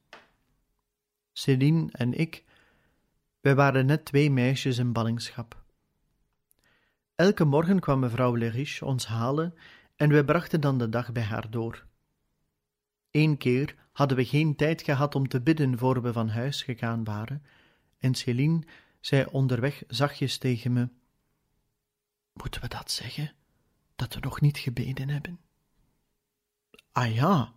Céline 1.33 1.89
en 1.93 2.13
ik, 2.13 2.45
wij 3.41 3.55
waren 3.55 3.87
net 3.87 4.05
twee 4.05 4.31
meisjes 4.31 4.79
in 4.79 4.93
ballingschap. 4.93 5.63
Elke 7.15 7.45
morgen 7.45 7.81
kwam 7.81 7.99
mevrouw 7.99 8.35
Leriche 8.35 8.85
ons 8.85 9.07
halen 9.07 9.55
en 9.97 10.09
wij 10.09 10.25
brachten 10.25 10.61
dan 10.61 10.79
de 10.79 10.89
dag 10.89 11.13
bij 11.13 11.23
haar 11.23 11.51
door. 11.51 11.85
Eén 13.11 13.37
keer 13.37 13.75
hadden 13.93 14.17
we 14.17 14.25
geen 14.25 14.57
tijd 14.57 14.83
gehad 14.83 15.15
om 15.15 15.29
te 15.29 15.41
bidden 15.41 15.79
voor 15.79 16.03
we 16.03 16.13
van 16.13 16.29
huis 16.29 16.63
gegaan 16.63 17.05
waren, 17.05 17.43
en 17.99 18.15
Céline 18.15 18.63
zei 19.01 19.27
onderweg 19.31 19.83
zachtjes 19.89 20.39
tegen 20.39 20.73
me: 20.73 20.89
Moeten 22.33 22.61
we 22.61 22.69
dat 22.69 22.91
zeggen, 22.91 23.33
dat 23.97 24.15
we 24.15 24.21
nog 24.21 24.41
niet 24.41 24.59
gebeden 24.59 25.09
hebben? 25.09 25.41
Ah 26.93 27.15
ja, 27.15 27.53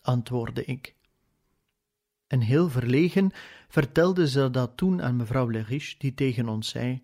antwoordde 0.00 0.64
ik. 0.64 0.94
En 2.26 2.40
heel 2.40 2.70
verlegen 2.70 3.30
vertelde 3.68 4.28
ze 4.28 4.50
dat 4.50 4.76
toen 4.76 5.02
aan 5.02 5.16
mevrouw 5.16 5.48
Leriche, 5.48 5.98
die 5.98 6.14
tegen 6.14 6.48
ons 6.48 6.68
zei: 6.68 7.02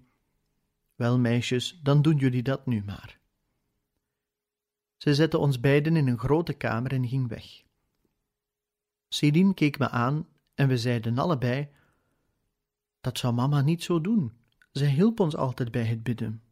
Wel, 0.95 1.19
meisjes, 1.19 1.81
dan 1.83 2.03
doen 2.03 2.17
jullie 2.17 2.43
dat 2.43 2.67
nu 2.67 2.83
maar. 2.85 3.19
Ze 4.97 5.15
zette 5.15 5.39
ons 5.39 5.61
beiden 5.61 5.97
in 5.97 6.07
een 6.07 6.19
grote 6.19 6.53
kamer 6.53 6.93
en 6.93 7.09
ging 7.09 7.29
weg. 7.29 7.63
Céline 9.09 9.55
keek 9.55 9.79
me 9.79 9.89
aan 9.89 10.27
en 10.55 10.69
we 10.69 10.79
zeiden 10.79 11.19
allebei: 11.19 11.69
Dat 13.07 13.19
zou 13.19 13.35
mama 13.35 13.61
niet 13.61 13.83
zo 13.83 14.01
doen. 14.01 14.33
Zij 14.73 14.89
hielp 14.89 15.21
ons 15.21 15.37
altijd 15.37 15.71
bij 15.71 15.85
het 15.85 16.03
bidden. 16.03 16.43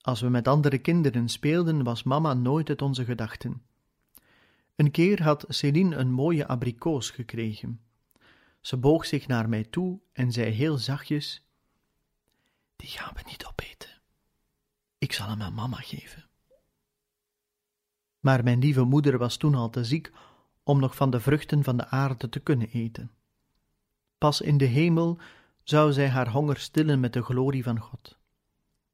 Als 0.00 0.20
we 0.20 0.28
met 0.28 0.48
andere 0.48 0.78
kinderen 0.78 1.28
speelden, 1.28 1.84
was 1.84 2.02
mama 2.02 2.34
nooit 2.34 2.68
uit 2.68 2.82
onze 2.82 3.04
gedachten. 3.04 3.62
Een 4.76 4.90
keer 4.90 5.22
had 5.22 5.44
Céline 5.48 5.96
een 5.96 6.12
mooie 6.12 6.46
abrikoos 6.46 7.10
gekregen. 7.10 7.80
Ze 8.60 8.76
boog 8.76 9.06
zich 9.06 9.26
naar 9.26 9.48
mij 9.48 9.64
toe 9.64 10.00
en 10.12 10.32
zei 10.32 10.50
heel 10.50 10.76
zachtjes: 10.76 11.46
Die 12.76 12.88
gaan 12.88 13.14
we 13.14 13.22
niet 13.26 13.46
opeten. 13.46 13.90
Ik 14.98 15.12
zal 15.12 15.28
hem 15.28 15.42
aan 15.42 15.54
mama 15.54 15.76
geven. 15.76 16.24
Maar 18.20 18.44
mijn 18.44 18.58
lieve 18.58 18.84
moeder 18.84 19.18
was 19.18 19.36
toen 19.36 19.54
al 19.54 19.70
te 19.70 19.84
ziek 19.84 20.12
om 20.62 20.80
nog 20.80 20.96
van 20.96 21.10
de 21.10 21.20
vruchten 21.20 21.64
van 21.64 21.76
de 21.76 21.86
aarde 21.86 22.28
te 22.28 22.40
kunnen 22.40 22.68
eten. 22.68 23.15
Pas 24.18 24.40
in 24.40 24.58
de 24.58 24.64
hemel 24.64 25.18
zou 25.62 25.92
zij 25.92 26.08
haar 26.08 26.30
honger 26.30 26.58
stillen 26.58 27.00
met 27.00 27.12
de 27.12 27.22
glorie 27.22 27.62
van 27.62 27.80
God. 27.80 28.18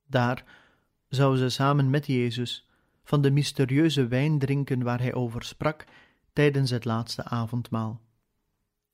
Daar 0.06 0.44
zou 1.08 1.36
ze 1.36 1.48
samen 1.48 1.90
met 1.90 2.06
Jezus 2.06 2.66
van 3.04 3.22
de 3.22 3.30
mysterieuze 3.30 4.06
wijn 4.06 4.38
drinken 4.38 4.82
waar 4.82 5.00
hij 5.00 5.14
over 5.14 5.42
sprak 5.42 5.84
tijdens 6.32 6.70
het 6.70 6.84
laatste 6.84 7.24
avondmaal. 7.24 8.00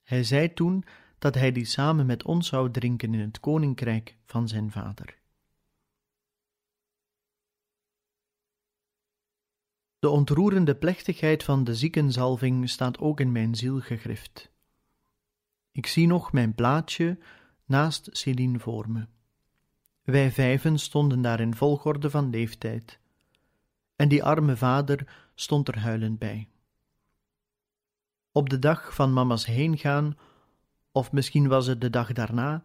Hij 0.03 0.25
zei 0.25 0.53
toen 0.53 0.85
dat 1.19 1.35
hij 1.35 1.53
die 1.53 1.65
samen 1.65 2.07
met 2.07 2.23
ons 2.23 2.49
zou 2.49 2.71
drinken 2.71 3.15
in 3.15 3.21
het 3.21 3.41
koninkrijk 3.41 4.17
van 4.25 4.49
zijn 4.49 4.71
vader. 4.71 5.17
De 9.99 10.09
ontroerende 10.09 10.75
plechtigheid 10.77 11.45
van 11.45 11.65
de 11.65 11.75
ziekenzalving 11.75 12.71
staat 12.71 12.99
ook 12.99 13.21
in 13.21 13.33
mijn 13.33 13.55
ziel 13.55 13.81
gegrift. 13.81 14.51
Ik 15.73 15.87
zie 15.87 16.07
nog 16.07 16.33
mijn 16.33 16.55
plaatje 16.55 17.19
naast 17.65 18.09
Céline 18.13 18.59
voor 18.59 18.91
me. 18.91 19.07
Wij 20.03 20.33
vijven 20.33 20.79
stonden 20.79 21.23
daar 21.23 21.41
in 21.41 21.55
volgorde 21.55 22.11
van 22.11 22.31
leeftijd, 22.31 22.99
en 23.97 24.09
die 24.09 24.25
arme 24.25 24.57
vader 24.57 25.29
stond 25.35 25.69
er 25.69 25.79
huilend 25.79 26.19
bij. 26.19 26.49
Op 28.33 28.49
de 28.49 28.59
dag 28.59 28.95
van 28.95 29.13
mama's 29.13 29.47
heengaan, 29.47 30.19
of 30.93 31.13
misschien 31.13 31.49
was 31.49 31.67
het 31.67 31.81
de 31.81 31.91
dag 31.91 32.13
daarna, 32.13 32.65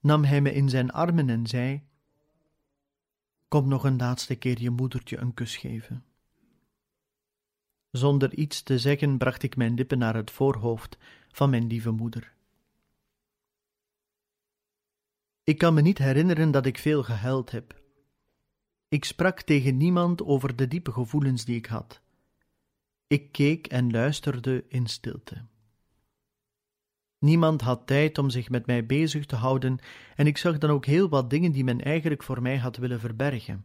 nam 0.00 0.24
hij 0.24 0.40
me 0.40 0.52
in 0.52 0.68
zijn 0.68 0.92
armen 0.92 1.28
en 1.28 1.46
zei: 1.46 1.82
Kom 3.48 3.68
nog 3.68 3.84
een 3.84 3.96
laatste 3.96 4.34
keer 4.34 4.60
je 4.60 4.70
moedertje 4.70 5.16
een 5.18 5.34
kus 5.34 5.56
geven. 5.56 6.04
Zonder 7.96 8.34
iets 8.34 8.62
te 8.62 8.78
zeggen 8.78 9.18
bracht 9.18 9.42
ik 9.42 9.56
mijn 9.56 9.74
lippen 9.74 9.98
naar 9.98 10.14
het 10.14 10.30
voorhoofd 10.30 10.98
van 11.28 11.50
mijn 11.50 11.66
lieve 11.66 11.90
moeder. 11.90 12.32
Ik 15.44 15.58
kan 15.58 15.74
me 15.74 15.80
niet 15.80 15.98
herinneren 15.98 16.50
dat 16.50 16.66
ik 16.66 16.78
veel 16.78 17.02
gehuild 17.02 17.50
heb. 17.50 17.80
Ik 18.88 19.04
sprak 19.04 19.40
tegen 19.40 19.76
niemand 19.76 20.22
over 20.22 20.56
de 20.56 20.68
diepe 20.68 20.92
gevoelens 20.92 21.44
die 21.44 21.56
ik 21.56 21.66
had. 21.66 22.00
Ik 23.06 23.32
keek 23.32 23.66
en 23.66 23.90
luisterde 23.90 24.64
in 24.68 24.86
stilte. 24.86 25.44
Niemand 27.18 27.60
had 27.60 27.86
tijd 27.86 28.18
om 28.18 28.30
zich 28.30 28.48
met 28.48 28.66
mij 28.66 28.86
bezig 28.86 29.26
te 29.26 29.36
houden, 29.36 29.78
en 30.16 30.26
ik 30.26 30.38
zag 30.38 30.58
dan 30.58 30.70
ook 30.70 30.86
heel 30.86 31.08
wat 31.08 31.30
dingen 31.30 31.52
die 31.52 31.64
men 31.64 31.80
eigenlijk 31.80 32.22
voor 32.22 32.42
mij 32.42 32.58
had 32.58 32.76
willen 32.76 33.00
verbergen. 33.00 33.64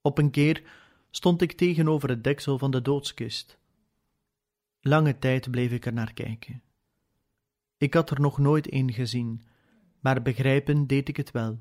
Op 0.00 0.18
een 0.18 0.30
keer 0.30 0.62
stond 1.14 1.42
ik 1.42 1.52
tegenover 1.52 2.08
het 2.08 2.24
deksel 2.24 2.58
van 2.58 2.70
de 2.70 2.82
doodskist. 2.82 3.58
Lange 4.80 5.18
tijd 5.18 5.50
bleef 5.50 5.72
ik 5.72 5.86
er 5.86 5.92
naar 5.92 6.12
kijken. 6.12 6.62
Ik 7.76 7.94
had 7.94 8.10
er 8.10 8.20
nog 8.20 8.38
nooit 8.38 8.72
een 8.72 8.92
gezien, 8.92 9.42
maar 10.00 10.22
begrijpen 10.22 10.86
deed 10.86 11.08
ik 11.08 11.16
het 11.16 11.30
wel. 11.30 11.60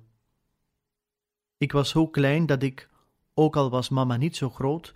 Ik 1.57 1.71
was 1.71 1.89
zo 1.89 2.07
klein 2.07 2.45
dat 2.45 2.63
ik, 2.63 2.89
ook 3.33 3.55
al 3.55 3.69
was 3.69 3.89
mama 3.89 4.17
niet 4.17 4.35
zo 4.35 4.49
groot, 4.49 4.95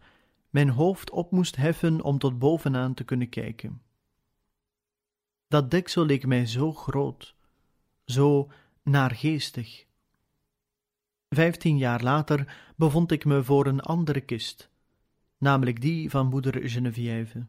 mijn 0.49 0.69
hoofd 0.69 1.09
op 1.09 1.31
moest 1.31 1.55
heffen 1.55 2.01
om 2.01 2.17
tot 2.17 2.39
bovenaan 2.39 2.93
te 2.93 3.03
kunnen 3.03 3.29
kijken. 3.29 3.81
Dat 5.47 5.71
deksel 5.71 6.05
leek 6.05 6.25
mij 6.25 6.45
zo 6.45 6.73
groot, 6.73 7.35
zo 8.05 8.51
naargeestig. 8.83 9.85
Vijftien 11.35 11.77
jaar 11.77 12.03
later 12.03 12.55
bevond 12.75 13.11
ik 13.11 13.25
me 13.25 13.43
voor 13.43 13.65
een 13.65 13.79
andere 13.79 14.21
kist, 14.21 14.69
namelijk 15.37 15.81
die 15.81 16.09
van 16.09 16.27
moeder 16.27 16.69
Geneviève. 16.69 17.45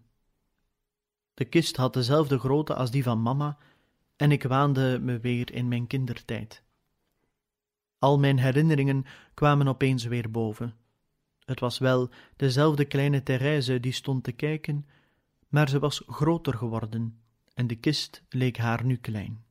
De 1.35 1.45
kist 1.45 1.77
had 1.77 1.93
dezelfde 1.93 2.39
grootte 2.39 2.75
als 2.75 2.91
die 2.91 3.03
van 3.03 3.23
mama, 3.23 3.59
en 4.17 4.33
ik 4.33 4.43
waande 4.43 4.99
me 5.03 5.19
weer 5.19 5.53
in 5.53 5.69
mijn 5.69 5.87
kindertijd. 5.87 6.63
Al 7.99 8.19
mijn 8.19 8.39
herinneringen 8.39 9.05
kwamen 9.35 9.69
opeens 9.69 10.05
weer 10.05 10.31
boven. 10.31 10.75
Het 11.45 11.61
was 11.61 11.79
wel 11.79 12.11
dezelfde 12.37 12.85
kleine 12.85 13.23
Therese 13.23 13.81
die 13.81 13.93
stond 13.93 14.25
te 14.25 14.33
kijken, 14.33 14.87
maar 15.49 15.69
ze 15.69 15.79
was 15.79 16.03
groter 16.07 16.55
geworden 16.55 17.21
en 17.55 17.67
de 17.67 17.77
kist 17.77 18.23
leek 18.29 18.57
haar 18.57 18.85
nu 18.85 18.97
klein. 18.97 19.46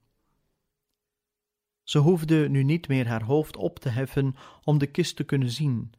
Ze 1.85 1.97
hoefde 1.99 2.49
nu 2.49 2.63
niet 2.63 2.87
meer 2.87 3.07
haar 3.07 3.23
hoofd 3.23 3.57
op 3.57 3.79
te 3.79 3.89
heffen 3.89 4.35
om 4.63 4.77
de 4.77 4.87
kist 4.87 5.15
te 5.15 5.23
kunnen 5.23 5.49
zien. 5.49 5.93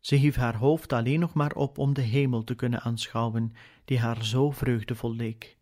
Ze 0.00 0.14
hief 0.14 0.36
haar 0.36 0.56
hoofd 0.56 0.92
alleen 0.92 1.20
nog 1.20 1.34
maar 1.34 1.52
op 1.52 1.78
om 1.78 1.94
de 1.94 2.00
hemel 2.00 2.44
te 2.44 2.54
kunnen 2.54 2.80
aanschouwen, 2.80 3.52
die 3.84 3.98
haar 3.98 4.24
zo 4.24 4.50
vreugdevol 4.50 5.14
leek. 5.14 5.58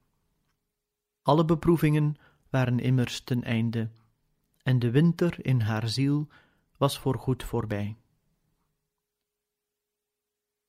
Alle 1.22 1.44
beproevingen 1.44 2.16
waren 2.50 2.78
immers 2.78 3.20
ten 3.20 3.42
einde, 3.42 3.90
en 4.62 4.78
de 4.78 4.90
winter 4.90 5.46
in 5.46 5.60
haar 5.60 5.88
ziel 5.88 6.28
was 6.76 6.98
voorgoed 6.98 7.44
voorbij. 7.44 7.96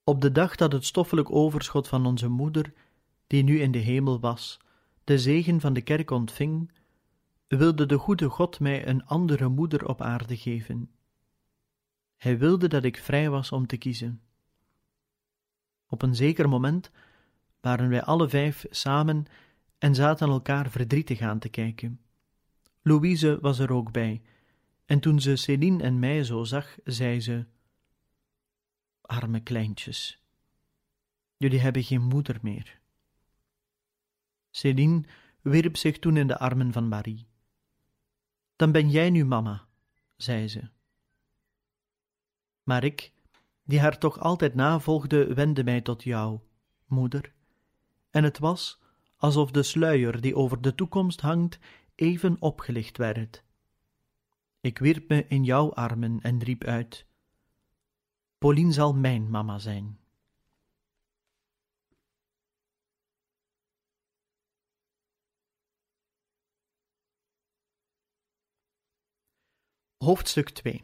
Op 0.04 0.22
de 0.22 0.32
dag 0.32 0.56
dat 0.56 0.72
het 0.72 0.86
stoffelijk 0.86 1.32
overschot 1.32 1.88
van 1.88 2.06
onze 2.06 2.28
moeder, 2.28 2.74
die 3.28 3.44
nu 3.44 3.60
in 3.60 3.72
de 3.72 3.80
hemel 3.80 4.20
was, 4.20 4.60
de 5.04 5.20
zegen 5.20 5.60
van 5.60 5.74
de 5.74 5.82
kerk 5.82 6.12
ontving, 6.12 6.72
wilde 7.58 7.86
de 7.86 7.98
goede 7.98 8.30
God 8.30 8.60
mij 8.60 8.88
een 8.88 9.06
andere 9.06 9.48
moeder 9.48 9.88
op 9.88 10.02
aarde 10.02 10.38
geven. 10.38 10.92
Hij 12.18 12.38
wilde 12.38 12.68
dat 12.68 12.84
ik 12.84 12.98
vrij 12.98 13.30
was 13.30 13.52
om 13.52 13.68
te 13.68 13.78
kiezen. 13.78 14.22
Op 15.88 16.02
een 16.02 16.16
zeker 16.16 16.50
moment 16.50 16.92
waren 17.62 17.90
wij 17.90 18.04
alle 18.04 18.30
vijf 18.30 18.66
samen 18.70 19.26
en 19.78 19.96
zaten 19.96 20.30
elkaar 20.30 20.70
verdrietig 20.70 21.22
aan 21.22 21.40
te 21.40 21.50
kijken. 21.50 22.02
Louise 22.82 23.40
was 23.42 23.60
er 23.60 23.72
ook 23.72 23.92
bij, 23.92 24.22
en 24.86 25.00
toen 25.00 25.22
ze 25.22 25.36
Céline 25.36 25.84
en 25.84 26.00
mij 26.00 26.24
zo 26.24 26.44
zag, 26.44 26.78
zei 26.84 27.22
ze: 27.22 27.46
Arme 29.02 29.40
kleintjes, 29.40 30.24
jullie 31.38 31.60
hebben 31.60 31.84
geen 31.84 32.02
moeder 32.02 32.40
meer. 32.42 32.80
Céline 34.52 35.04
wierp 35.42 35.78
zich 35.78 36.00
toen 36.00 36.18
in 36.18 36.28
de 36.28 36.38
armen 36.38 36.72
van 36.72 36.88
Marie. 36.88 37.30
Dan 38.62 38.72
ben 38.72 38.90
jij 38.90 39.10
nu 39.10 39.26
mama, 39.26 39.68
zei 40.18 40.48
ze. 40.48 40.70
Maar 42.64 42.84
ik, 42.84 43.14
die 43.64 43.80
haar 43.80 43.98
toch 43.98 44.20
altijd 44.20 44.56
navolgde, 44.56 45.34
wendde 45.34 45.64
mij 45.64 45.82
tot 45.82 46.04
jou, 46.04 46.40
moeder, 46.86 47.34
en 48.10 48.24
het 48.24 48.40
was 48.40 48.82
alsof 49.18 49.52
de 49.52 49.64
sluier 49.64 50.22
die 50.22 50.36
over 50.36 50.62
de 50.62 50.76
toekomst 50.76 51.22
hangt 51.22 51.60
even 51.96 52.38
opgelicht 52.40 52.98
werd. 52.98 53.44
Ik 54.60 54.78
wierp 54.78 55.10
me 55.10 55.26
in 55.28 55.44
jouw 55.44 55.74
armen 55.74 56.20
en 56.22 56.44
riep 56.44 56.64
uit: 56.64 57.06
Pauline 58.38 58.72
zal 58.72 58.94
mijn 58.94 59.30
mama 59.30 59.60
zijn. 59.60 60.00
Hoofdstuk 70.02 70.50
2 70.50 70.84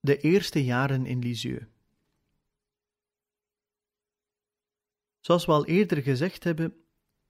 De 0.00 0.16
eerste 0.18 0.64
jaren 0.64 1.06
in 1.06 1.18
Lisieux 1.18 1.66
Zoals 5.20 5.46
we 5.46 5.52
al 5.52 5.66
eerder 5.66 6.02
gezegd 6.02 6.44
hebben, 6.44 6.74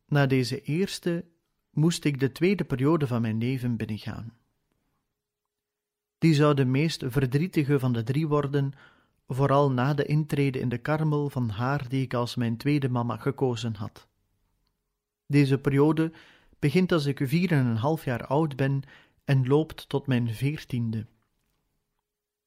na 0.07 0.27
deze 0.27 0.61
eerste 0.61 1.25
moest 1.71 2.05
ik 2.05 2.21
de 2.21 2.33
tweede 2.33 2.65
periode 2.65 3.07
van 3.07 3.21
mijn 3.21 3.39
leven 3.39 3.77
binnengaan. 3.77 4.37
Die 6.19 6.35
zou 6.35 6.55
de 6.55 6.65
meest 6.65 7.03
verdrietige 7.07 7.79
van 7.79 7.93
de 7.93 8.03
drie 8.03 8.29
worden, 8.29 8.73
vooral 9.27 9.71
na 9.71 9.95
de 9.95 10.05
intrede 10.05 10.59
in 10.59 10.69
de 10.69 10.79
karmel 10.79 11.31
van 11.31 11.49
haar 11.49 11.89
die 11.89 12.03
ik 12.03 12.15
als 12.15 12.35
mijn 12.35 12.57
tweede 12.57 12.89
mama 12.89 13.17
gekozen 13.17 13.75
had. 13.75 14.09
Deze 15.27 15.59
periode 15.59 16.13
begint 16.59 16.93
als 16.93 17.07
ik 17.07 17.21
vier 17.23 17.53
en 17.53 17.67
een 17.67 17.77
half 17.77 18.05
jaar 18.05 18.27
oud 18.27 18.57
ben 18.57 18.83
en 19.25 19.47
loopt 19.47 19.89
tot 19.89 20.07
mijn 20.07 20.35
veertiende. 20.35 21.07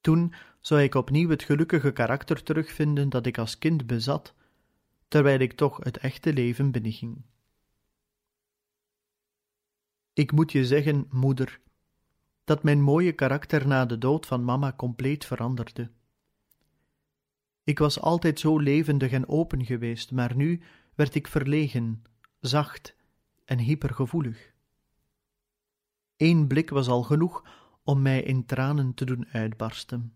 Toen 0.02 0.34
zou 0.60 0.82
ik 0.82 0.96
opnieuw 0.96 1.30
het 1.30 1.44
gelukkige 1.44 1.92
karakter 1.92 2.44
terugvinden 2.44 3.10
dat 3.10 3.26
ik 3.26 3.38
als 3.38 3.58
kind 3.58 3.88
bezat, 3.88 4.34
terwijl 5.08 5.40
ik 5.40 5.54
toch 5.54 5.78
het 5.84 5.98
echte 5.98 6.34
leven 6.34 6.72
binnenging. 6.72 7.22
Ik 10.14 10.32
moet 10.32 10.52
je 10.52 10.66
zeggen, 10.66 11.08
moeder, 11.10 11.60
dat 12.44 12.64
mijn 12.64 12.82
mooie 12.82 13.12
karakter 13.12 13.68
na 13.68 13.86
de 13.86 13.98
dood 13.98 14.26
van 14.26 14.44
mama 14.44 14.74
compleet 14.74 15.26
veranderde. 15.26 15.92
Ik 17.64 17.80
was 17.80 18.00
altijd 18.00 18.40
zo 18.40 18.60
levendig 18.60 19.12
en 19.12 19.28
open 19.28 19.66
geweest, 19.66 20.12
maar 20.12 20.36
nu 20.36 20.62
werd 20.96 21.16
ik 21.16 21.28
verlegen, 21.28 22.04
zacht 22.40 22.96
en 23.46 23.60
hypergevoelig. 23.60 24.54
Eén 26.18 26.48
blik 26.48 26.70
was 26.70 26.88
al 26.88 27.04
genoeg 27.04 27.44
om 27.84 28.02
mij 28.02 28.22
in 28.22 28.46
tranen 28.46 28.94
te 28.94 29.06
doen 29.06 29.28
uitbarsten. 29.28 30.14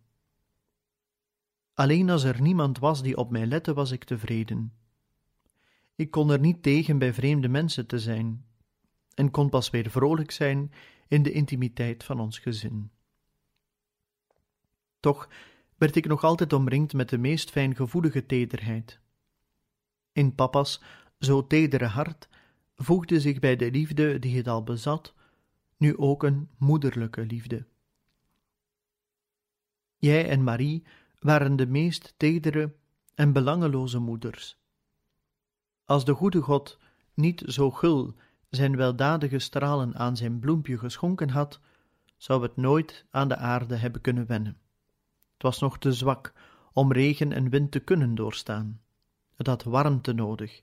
Alleen 1.74 2.10
als 2.10 2.24
er 2.24 2.42
niemand 2.42 2.80
was 2.80 3.02
die 3.02 3.18
op 3.18 3.32
mij 3.32 3.46
lette, 3.46 3.74
was 3.74 3.92
ik 3.92 4.04
tevreden. 4.04 4.74
Ik 5.96 6.12
kon 6.12 6.30
er 6.30 6.40
niet 6.40 6.64
tegen 6.64 6.98
bij 6.98 7.14
vreemde 7.14 7.48
mensen 7.48 7.88
te 7.88 8.00
zijn, 8.00 8.46
en 9.14 9.32
kon 9.32 9.50
pas 9.50 9.70
weer 9.70 9.90
vrolijk 9.90 10.32
zijn 10.32 10.72
in 11.08 11.24
de 11.24 11.32
intimiteit 11.32 12.04
van 12.04 12.20
ons 12.20 12.40
gezin. 12.40 12.92
Toch 15.00 15.30
werd 15.78 15.96
ik 15.96 16.08
nog 16.08 16.24
altijd 16.24 16.54
omringd 16.54 16.94
met 16.94 17.10
de 17.10 17.18
meest 17.18 17.52
fijngevoelige 17.52 18.26
tederheid. 18.26 19.00
In 20.12 20.36
papa's 20.36 20.82
zo 21.20 21.48
tedere 21.48 21.86
hart 21.86 22.30
voegde 22.76 23.20
zich 23.20 23.40
bij 23.40 23.56
de 23.56 23.72
liefde 23.72 24.20
die 24.20 24.38
het 24.38 24.48
al 24.48 24.64
bezat, 24.64 25.14
nu 25.80 25.98
ook 25.98 26.24
een 26.24 26.50
moederlijke 26.58 27.26
liefde. 27.26 27.66
Jij 29.98 30.30
en 30.30 30.44
Marie 30.44 30.84
waren 31.20 31.56
de 31.56 31.68
meest 31.68 32.14
tedere 32.18 32.74
en 33.16 33.34
belangeloze 33.34 34.00
moeders. 34.00 34.58
Als 35.86 36.06
de 36.06 36.14
goede 36.14 36.42
God 36.42 36.78
niet 37.14 37.44
zo 37.46 37.72
gul 37.72 38.14
zijn 38.50 38.76
weldadige 38.76 39.40
stralen 39.40 39.96
aan 39.96 40.18
zijn 40.18 40.40
bloempje 40.40 40.78
geschonken 40.78 41.30
had, 41.30 41.60
zou 42.18 42.44
het 42.44 42.56
nooit 42.56 43.06
aan 43.10 43.28
de 43.28 43.36
aarde 43.36 43.76
hebben 43.76 44.02
kunnen 44.02 44.26
wennen. 44.26 44.58
Het 45.34 45.44
was 45.44 45.60
nog 45.60 45.78
te 45.78 45.94
zwak 45.94 46.34
om 46.74 46.92
regen 46.92 47.32
en 47.32 47.50
wind 47.50 47.72
te 47.72 47.80
kunnen 47.80 48.16
doorstaan. 48.16 48.82
Het 49.36 49.48
had 49.48 49.64
warmte 49.64 50.14
nodig, 50.14 50.62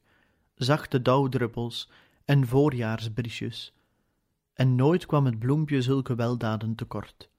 zachte 0.54 1.02
dauwdruppels 1.02 1.90
en 2.24 2.46
voorjaarsbriesjes, 2.46 3.74
en 4.56 4.74
nooit 4.74 5.06
kwam 5.06 5.24
het 5.24 5.38
bloempje 5.38 5.82
zulke 5.82 6.14
weldaden 6.14 6.74
tekort. 6.74 7.30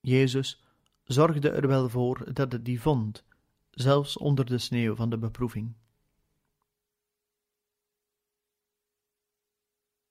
Jezus 0.00 0.62
zorgde 1.04 1.50
er 1.50 1.66
wel 1.66 1.88
voor 1.88 2.32
dat 2.32 2.52
het 2.52 2.64
die 2.64 2.80
vond, 2.80 3.24
zelfs 3.70 4.16
onder 4.16 4.44
de 4.44 4.58
sneeuw 4.58 4.94
van 4.94 5.10
de 5.10 5.18
beproeving. 5.18 5.74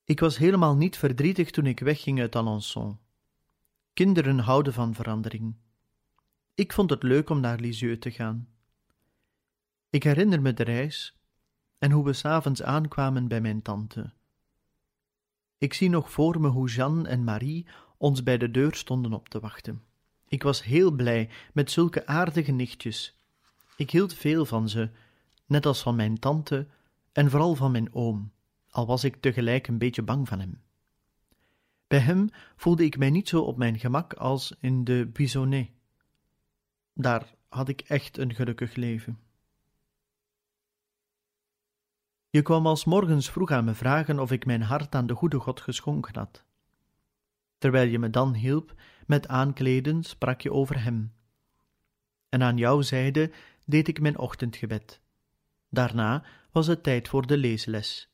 Ik 0.04 0.20
was 0.20 0.36
helemaal 0.36 0.76
niet 0.76 0.96
verdrietig 0.96 1.50
toen 1.50 1.66
ik 1.66 1.80
wegging 1.80 2.20
uit 2.20 2.36
Alençon. 2.36 2.98
Kinderen 3.92 4.38
houden 4.38 4.72
van 4.72 4.94
verandering. 4.94 5.54
Ik 6.54 6.72
vond 6.72 6.90
het 6.90 7.02
leuk 7.02 7.30
om 7.30 7.40
naar 7.40 7.58
Lisieux 7.60 8.00
te 8.00 8.10
gaan. 8.10 8.48
Ik 9.90 10.02
herinner 10.02 10.42
me 10.42 10.52
de 10.52 10.62
reis 10.62 11.18
en 11.78 11.90
hoe 11.90 12.04
we 12.04 12.12
s'avonds 12.12 12.62
aankwamen 12.62 13.28
bij 13.28 13.40
mijn 13.40 13.62
tante. 13.62 14.12
Ik 15.64 15.74
zie 15.74 15.88
nog 15.90 16.10
voor 16.10 16.40
me 16.40 16.48
hoe 16.48 16.68
Jeanne 16.68 17.08
en 17.08 17.24
Marie 17.24 17.66
ons 17.96 18.22
bij 18.22 18.38
de 18.38 18.50
deur 18.50 18.74
stonden 18.74 19.12
op 19.12 19.28
te 19.28 19.40
wachten. 19.40 19.82
Ik 20.28 20.42
was 20.42 20.62
heel 20.62 20.90
blij 20.90 21.30
met 21.52 21.70
zulke 21.70 22.06
aardige 22.06 22.52
nichtjes. 22.52 23.18
Ik 23.76 23.90
hield 23.90 24.14
veel 24.14 24.46
van 24.46 24.68
ze, 24.68 24.90
net 25.46 25.66
als 25.66 25.82
van 25.82 25.96
mijn 25.96 26.18
tante 26.18 26.66
en 27.12 27.30
vooral 27.30 27.54
van 27.54 27.70
mijn 27.70 27.94
oom 27.94 28.32
al 28.70 28.86
was 28.86 29.04
ik 29.04 29.16
tegelijk 29.16 29.68
een 29.68 29.78
beetje 29.78 30.02
bang 30.02 30.28
van 30.28 30.40
hem. 30.40 30.60
Bij 31.86 31.98
hem 31.98 32.28
voelde 32.56 32.84
ik 32.84 32.98
mij 32.98 33.10
niet 33.10 33.28
zo 33.28 33.42
op 33.42 33.56
mijn 33.56 33.78
gemak 33.78 34.12
als 34.12 34.54
in 34.60 34.84
de 34.84 35.10
Bisonnet. 35.12 35.70
Daar 36.94 37.34
had 37.48 37.68
ik 37.68 37.80
echt 37.80 38.18
een 38.18 38.34
gelukkig 38.34 38.74
leven. 38.74 39.18
Je 42.34 42.42
kwam 42.42 42.66
als 42.66 42.84
morgens 42.84 43.30
vroeg 43.30 43.50
aan 43.50 43.64
me 43.64 43.74
vragen 43.74 44.18
of 44.18 44.30
ik 44.30 44.46
mijn 44.46 44.62
hart 44.62 44.94
aan 44.94 45.06
de 45.06 45.14
goede 45.14 45.38
God 45.38 45.60
geschonken 45.60 46.18
had. 46.18 46.44
Terwijl 47.58 47.88
je 47.88 47.98
me 47.98 48.10
dan 48.10 48.34
hielp 48.34 48.74
met 49.06 49.28
aankleden, 49.28 50.02
sprak 50.02 50.40
je 50.40 50.52
over 50.52 50.82
hem. 50.82 51.12
En 52.28 52.42
aan 52.42 52.56
jouw 52.56 52.80
zijde 52.80 53.32
deed 53.64 53.88
ik 53.88 54.00
mijn 54.00 54.18
ochtendgebed. 54.18 55.00
Daarna 55.70 56.24
was 56.50 56.66
het 56.66 56.82
tijd 56.82 57.08
voor 57.08 57.26
de 57.26 57.36
leesles. 57.36 58.12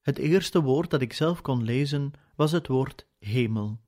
Het 0.00 0.18
eerste 0.18 0.62
woord 0.62 0.90
dat 0.90 1.02
ik 1.02 1.12
zelf 1.12 1.40
kon 1.40 1.62
lezen 1.62 2.12
was 2.34 2.52
het 2.52 2.66
woord 2.66 3.06
hemel. 3.18 3.80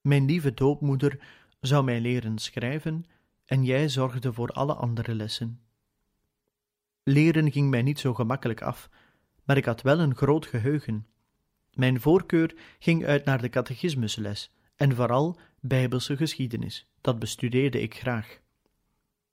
Mijn 0.00 0.24
lieve 0.24 0.54
doopmoeder 0.54 1.20
zou 1.60 1.84
mij 1.84 2.00
leren 2.00 2.38
schrijven 2.38 3.04
en 3.44 3.64
jij 3.64 3.88
zorgde 3.88 4.32
voor 4.32 4.48
alle 4.48 4.74
andere 4.74 5.14
lessen. 5.14 5.67
Leren 7.08 7.52
ging 7.52 7.70
mij 7.70 7.82
niet 7.82 7.98
zo 7.98 8.14
gemakkelijk 8.14 8.62
af, 8.62 8.90
maar 9.44 9.56
ik 9.56 9.64
had 9.64 9.82
wel 9.82 9.98
een 9.98 10.14
groot 10.14 10.46
geheugen. 10.46 11.06
Mijn 11.74 12.00
voorkeur 12.00 12.54
ging 12.78 13.06
uit 13.06 13.24
naar 13.24 13.40
de 13.40 13.48
catechismusles 13.48 14.54
en 14.76 14.94
vooral 14.94 15.38
bijbelse 15.60 16.16
geschiedenis, 16.16 16.90
dat 17.00 17.18
bestudeerde 17.18 17.80
ik 17.80 17.94
graag. 17.94 18.40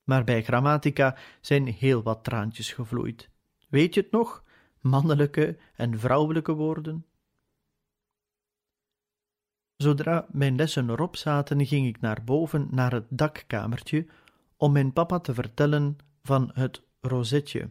Maar 0.04 0.24
bij 0.24 0.44
grammatica 0.44 1.18
zijn 1.42 1.68
heel 1.68 2.04
wat 2.04 2.24
traantjes 2.24 2.74
gevloeid. 2.74 3.30
Weet 3.70 3.94
je 3.94 4.02
het 4.02 4.12
nog? 4.12 4.44
mannelijke 4.82 5.58
en 5.76 6.00
vrouwelijke 6.00 6.54
woorden. 6.54 7.06
Zodra 9.76 10.26
mijn 10.32 10.56
lessen 10.56 10.90
erop 10.90 11.16
zaten, 11.16 11.66
ging 11.66 11.88
ik 11.88 12.02
naar 12.02 12.24
boven 12.24 12.68
naar 12.72 12.92
het 12.92 13.06
dakkamertje 13.10 14.08
om 14.58 14.72
mijn 14.72 14.94
papa 14.94 15.20
te 15.20 15.34
vertellen 15.34 15.98
van 16.24 16.52
het 16.54 16.84
rozetje 17.08 17.70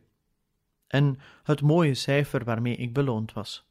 en 0.86 1.18
het 1.42 1.62
mooie 1.62 1.94
cijfer 1.94 2.44
waarmee 2.44 2.76
ik 2.76 2.92
beloond 2.92 3.32
was. 3.32 3.66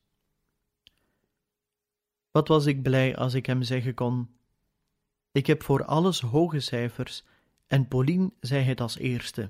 Wat 2.31 2.47
was 2.47 2.65
ik 2.65 2.81
blij 2.81 3.15
als 3.17 3.33
ik 3.33 3.45
hem 3.45 3.63
zeggen 3.63 3.93
kon: 3.93 4.29
Ik 5.31 5.47
heb 5.47 5.63
voor 5.63 5.85
alles 5.85 6.21
hoge 6.21 6.59
cijfers 6.59 7.23
en 7.67 7.87
Pauline 7.87 8.31
zei 8.39 8.63
het 8.63 8.81
als 8.81 8.97
eerste. 8.97 9.49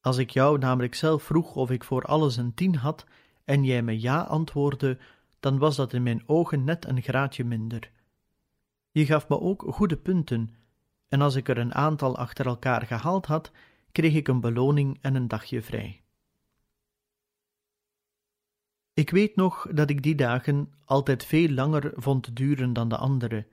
Als 0.00 0.16
ik 0.16 0.30
jou 0.30 0.58
namelijk 0.58 0.94
zelf 0.94 1.22
vroeg 1.22 1.54
of 1.54 1.70
ik 1.70 1.84
voor 1.84 2.02
alles 2.02 2.36
een 2.36 2.54
tien 2.54 2.76
had 2.76 3.04
en 3.44 3.64
jij 3.64 3.82
me 3.82 4.00
ja 4.00 4.20
antwoordde, 4.20 4.98
dan 5.40 5.58
was 5.58 5.76
dat 5.76 5.92
in 5.92 6.02
mijn 6.02 6.22
ogen 6.26 6.64
net 6.64 6.84
een 6.84 7.02
graadje 7.02 7.44
minder. 7.44 7.90
Je 8.90 9.06
gaf 9.06 9.28
me 9.28 9.40
ook 9.40 9.64
goede 9.68 9.96
punten, 9.96 10.54
en 11.16 11.22
als 11.22 11.34
ik 11.34 11.48
er 11.48 11.58
een 11.58 11.74
aantal 11.74 12.16
achter 12.16 12.46
elkaar 12.46 12.86
gehaald 12.86 13.26
had, 13.26 13.50
kreeg 13.92 14.14
ik 14.14 14.28
een 14.28 14.40
beloning 14.40 14.98
en 15.00 15.14
een 15.14 15.28
dagje 15.28 15.62
vrij. 15.62 16.02
Ik 18.94 19.10
weet 19.10 19.36
nog 19.36 19.66
dat 19.72 19.90
ik 19.90 20.02
die 20.02 20.14
dagen 20.14 20.72
altijd 20.84 21.24
veel 21.24 21.48
langer 21.48 21.92
vond 21.94 22.36
duren 22.36 22.72
dan 22.72 22.88
de 22.88 22.96
andere. 22.96 23.46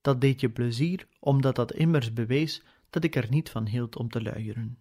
Dat 0.00 0.20
deed 0.20 0.40
je 0.40 0.50
plezier, 0.50 1.08
omdat 1.18 1.56
dat 1.56 1.72
immers 1.72 2.12
bewees 2.12 2.62
dat 2.90 3.04
ik 3.04 3.16
er 3.16 3.26
niet 3.30 3.50
van 3.50 3.66
hield 3.66 3.96
om 3.96 4.08
te 4.08 4.22
luieren. 4.22 4.78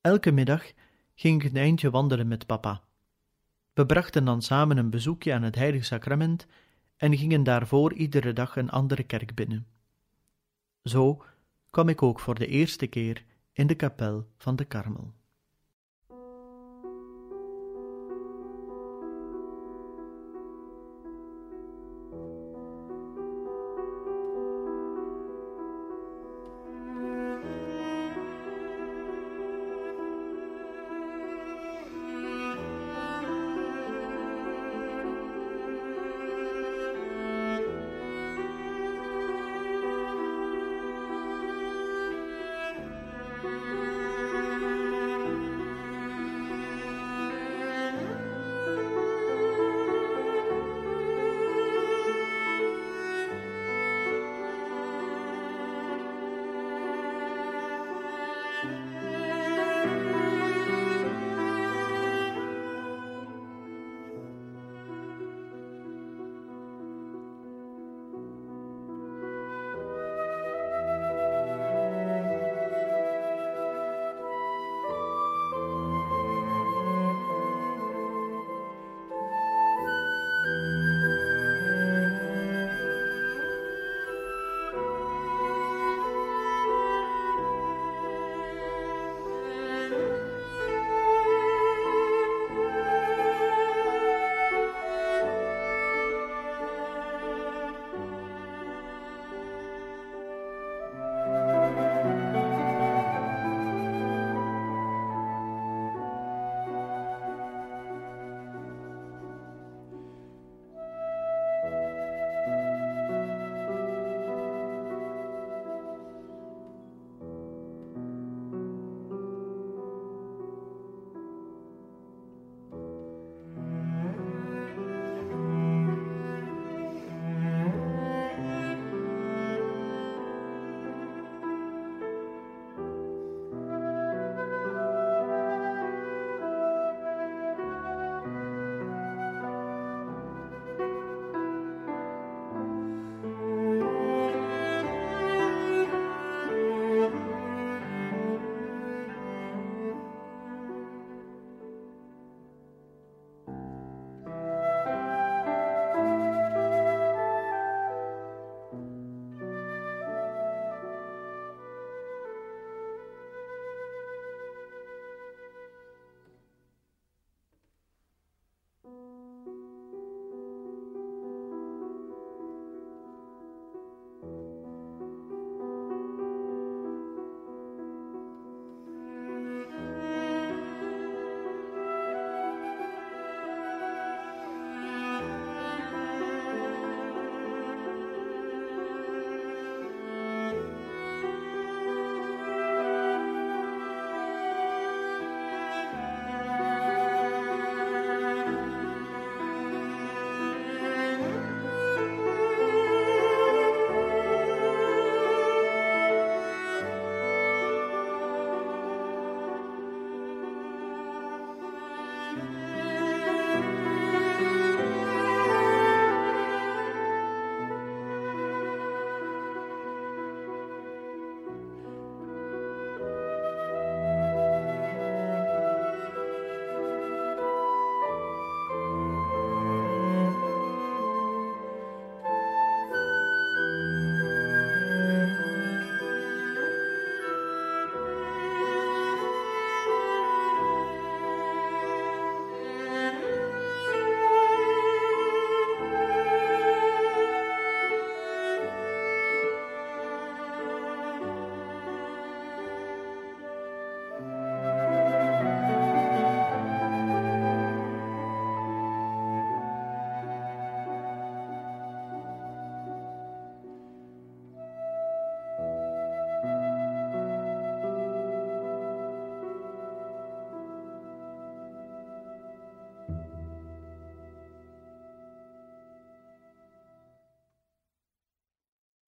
Elke 0.00 0.30
middag 0.30 0.72
ging 1.14 1.42
ik 1.42 1.50
een 1.50 1.56
eindje 1.56 1.90
wandelen 1.90 2.28
met 2.28 2.46
papa. 2.46 2.82
We 3.72 3.86
brachten 3.86 4.24
dan 4.24 4.42
samen 4.42 4.76
een 4.76 4.90
bezoekje 4.90 5.34
aan 5.34 5.42
het 5.42 5.54
Heilige 5.54 5.84
Sacrament 5.84 6.46
en 6.96 7.16
gingen 7.16 7.42
daarvoor 7.42 7.92
iedere 7.92 8.32
dag 8.32 8.56
een 8.56 8.70
andere 8.70 9.02
kerk 9.02 9.34
binnen. 9.34 9.66
Zo 10.82 11.24
kwam 11.70 11.88
ik 11.88 12.02
ook 12.02 12.20
voor 12.20 12.34
de 12.34 12.46
eerste 12.46 12.86
keer 12.86 13.24
in 13.52 13.66
de 13.66 13.74
kapel 13.74 14.26
van 14.36 14.56
de 14.56 14.64
Karmel. 14.64 15.14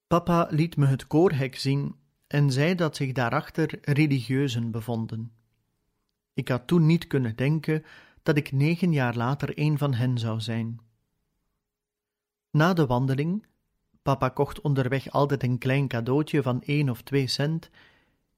Papa 0.09 0.47
liet 0.51 0.77
me 0.77 0.87
het 0.87 1.07
koorhek 1.07 1.57
zien 1.57 1.97
en 2.27 2.53
zei 2.53 2.75
dat 2.75 2.97
zich 2.97 3.13
daarachter 3.13 3.79
religieuzen 3.83 4.71
bevonden. 4.71 5.33
Ik 6.35 6.49
had 6.49 6.67
toen 6.67 6.87
niet 6.87 7.07
kunnen 7.07 7.37
denken 7.37 7.85
dat 8.23 8.37
ik 8.37 8.53
negen 8.53 8.93
jaar 8.93 9.17
later 9.17 9.53
een 9.55 9.79
van 9.79 9.95
hen 9.95 10.19
zou 10.19 10.41
zijn. 10.41 10.81
Na 12.51 12.73
de 12.73 12.87
wandeling, 12.87 13.47
papa 14.03 14.29
kocht 14.29 14.61
onderweg 14.61 15.11
altijd 15.11 15.43
een 15.43 15.59
klein 15.59 15.89
cadeautje 15.89 16.43
van 16.43 16.63
één 16.63 16.89
of 16.89 17.03
twee 17.03 17.27
cent, 17.27 17.71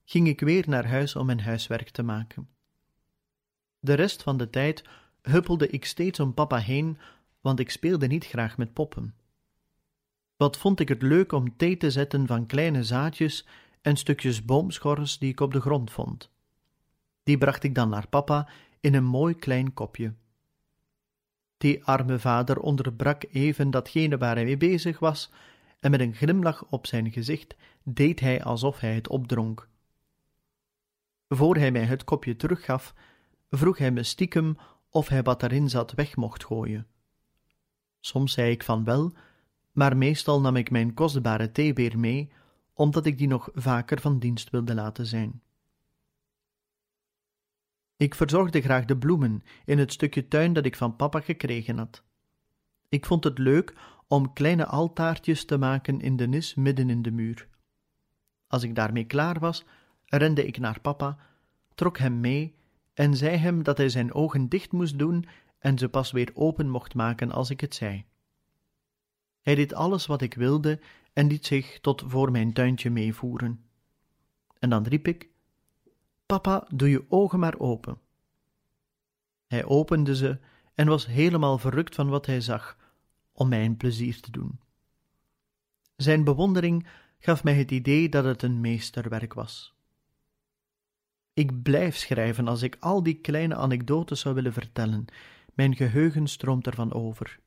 ging 0.03 0.27
ik 0.27 0.39
weer 0.39 0.63
naar 0.67 0.87
huis 0.87 1.15
om 1.15 1.25
mijn 1.25 1.41
huiswerk 1.41 1.89
te 1.89 2.03
maken. 2.03 2.49
De 3.79 3.93
rest 3.93 4.23
van 4.23 4.37
de 4.37 4.49
tijd 4.49 4.83
huppelde 5.21 5.67
ik 5.67 5.85
steeds 5.85 6.19
om 6.19 6.33
papa 6.33 6.57
heen, 6.57 6.97
want 7.41 7.59
ik 7.59 7.69
speelde 7.69 8.07
niet 8.07 8.25
graag 8.25 8.57
met 8.57 8.73
poppen. 8.73 9.15
Wat 10.41 10.57
vond 10.57 10.79
ik 10.79 10.87
het 10.87 11.01
leuk 11.01 11.31
om 11.31 11.57
thee 11.57 11.77
te 11.77 11.91
zetten 11.91 12.27
van 12.27 12.45
kleine 12.45 12.83
zaadjes 12.83 13.47
en 13.81 13.97
stukjes 13.97 14.45
boomschors 14.45 15.17
die 15.17 15.29
ik 15.29 15.39
op 15.39 15.51
de 15.51 15.61
grond 15.61 15.91
vond. 15.91 16.29
Die 17.23 17.37
bracht 17.37 17.63
ik 17.63 17.75
dan 17.75 17.89
naar 17.89 18.07
papa 18.07 18.49
in 18.79 18.93
een 18.93 19.03
mooi 19.03 19.35
klein 19.35 19.73
kopje. 19.73 20.13
Die 21.57 21.83
arme 21.83 22.19
vader 22.19 22.59
onderbrak 22.59 23.23
even 23.31 23.71
datgene 23.71 24.17
waar 24.17 24.35
hij 24.35 24.43
mee 24.43 24.57
bezig 24.57 24.99
was, 24.99 25.31
en 25.79 25.91
met 25.91 25.99
een 25.99 26.15
glimlach 26.15 26.65
op 26.69 26.87
zijn 26.87 27.11
gezicht 27.11 27.55
deed 27.83 28.19
hij 28.19 28.43
alsof 28.43 28.79
hij 28.79 28.95
het 28.95 29.07
opdronk. 29.07 29.67
Voor 31.29 31.55
hij 31.55 31.71
mij 31.71 31.85
het 31.85 32.03
kopje 32.03 32.35
teruggaf, 32.35 32.93
vroeg 33.49 33.77
hij 33.77 33.91
me 33.91 34.03
stiekem 34.03 34.57
of 34.89 35.07
hij 35.07 35.23
wat 35.23 35.43
erin 35.43 35.69
zat 35.69 35.91
weg 35.91 36.15
mocht 36.15 36.45
gooien. 36.45 36.87
Soms 37.99 38.33
zei 38.33 38.51
ik 38.51 38.63
van 38.63 38.83
wel, 38.83 39.13
maar 39.71 39.97
meestal 39.97 40.41
nam 40.41 40.55
ik 40.55 40.71
mijn 40.71 40.93
kostbare 40.93 41.51
thee 41.51 41.73
weer 41.73 41.99
mee, 41.99 42.31
omdat 42.73 43.05
ik 43.05 43.17
die 43.17 43.27
nog 43.27 43.49
vaker 43.53 44.01
van 44.01 44.19
dienst 44.19 44.49
wilde 44.49 44.73
laten 44.73 45.05
zijn. 45.05 45.41
Ik 47.97 48.15
verzorgde 48.15 48.61
graag 48.61 48.85
de 48.85 48.97
bloemen 48.97 49.43
in 49.65 49.79
het 49.79 49.91
stukje 49.91 50.27
tuin 50.27 50.53
dat 50.53 50.65
ik 50.65 50.75
van 50.75 50.95
papa 50.95 51.19
gekregen 51.19 51.77
had. 51.77 52.03
Ik 52.89 53.05
vond 53.05 53.23
het 53.23 53.37
leuk 53.37 53.73
om 54.07 54.33
kleine 54.33 54.65
altaartjes 54.65 55.45
te 55.45 55.57
maken 55.57 55.99
in 55.99 56.15
de 56.15 56.27
nis 56.27 56.55
midden 56.55 56.89
in 56.89 57.01
de 57.01 57.11
muur. 57.11 57.47
Als 58.47 58.63
ik 58.63 58.75
daarmee 58.75 59.05
klaar 59.05 59.39
was, 59.39 59.65
rende 60.05 60.45
ik 60.45 60.57
naar 60.59 60.79
papa, 60.81 61.17
trok 61.75 61.97
hem 61.97 62.19
mee 62.19 62.55
en 62.93 63.15
zei 63.15 63.37
hem 63.37 63.63
dat 63.63 63.77
hij 63.77 63.89
zijn 63.89 64.13
ogen 64.13 64.49
dicht 64.49 64.71
moest 64.71 64.99
doen 64.99 65.25
en 65.59 65.77
ze 65.77 65.89
pas 65.89 66.11
weer 66.11 66.31
open 66.33 66.69
mocht 66.69 66.93
maken 66.93 67.31
als 67.31 67.49
ik 67.49 67.61
het 67.61 67.75
zei. 67.75 68.05
Hij 69.41 69.55
deed 69.55 69.73
alles 69.73 70.05
wat 70.05 70.21
ik 70.21 70.33
wilde 70.33 70.79
en 71.13 71.27
liet 71.27 71.45
zich 71.45 71.79
tot 71.79 72.03
voor 72.05 72.31
mijn 72.31 72.53
tuintje 72.53 72.89
meevoeren. 72.89 73.65
En 74.59 74.69
dan 74.69 74.83
riep 74.83 75.07
ik: 75.07 75.29
Papa, 76.25 76.67
doe 76.73 76.89
je 76.89 77.05
ogen 77.09 77.39
maar 77.39 77.59
open. 77.59 77.99
Hij 79.47 79.65
opende 79.65 80.15
ze 80.15 80.39
en 80.73 80.87
was 80.87 81.05
helemaal 81.05 81.57
verrukt 81.57 81.95
van 81.95 82.09
wat 82.09 82.25
hij 82.25 82.41
zag, 82.41 82.77
om 83.31 83.49
mij 83.49 83.65
een 83.65 83.77
plezier 83.77 84.19
te 84.19 84.31
doen. 84.31 84.59
Zijn 85.95 86.23
bewondering 86.23 86.87
gaf 87.19 87.43
mij 87.43 87.53
het 87.53 87.71
idee 87.71 88.09
dat 88.09 88.23
het 88.23 88.41
een 88.41 88.61
meesterwerk 88.61 89.33
was. 89.33 89.73
Ik 91.33 91.61
blijf 91.61 91.95
schrijven 91.95 92.47
als 92.47 92.61
ik 92.61 92.77
al 92.79 93.03
die 93.03 93.19
kleine 93.21 93.55
anekdotes 93.55 94.19
zou 94.19 94.35
willen 94.35 94.53
vertellen. 94.53 95.05
Mijn 95.53 95.75
geheugen 95.75 96.27
stroomt 96.27 96.67
ervan 96.67 96.93
over. 96.93 97.39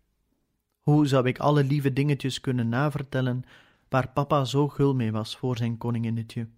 Hoe 0.85 1.07
zou 1.07 1.27
ik 1.27 1.38
alle 1.38 1.64
lieve 1.64 1.92
dingetjes 1.92 2.40
kunnen 2.40 2.68
navertellen 2.68 3.44
waar 3.88 4.09
papa 4.09 4.44
zo 4.44 4.68
gul 4.68 4.94
mee 4.94 5.12
was 5.12 5.37
voor 5.37 5.57
zijn 5.57 5.79
koninginnetje? 5.79 6.49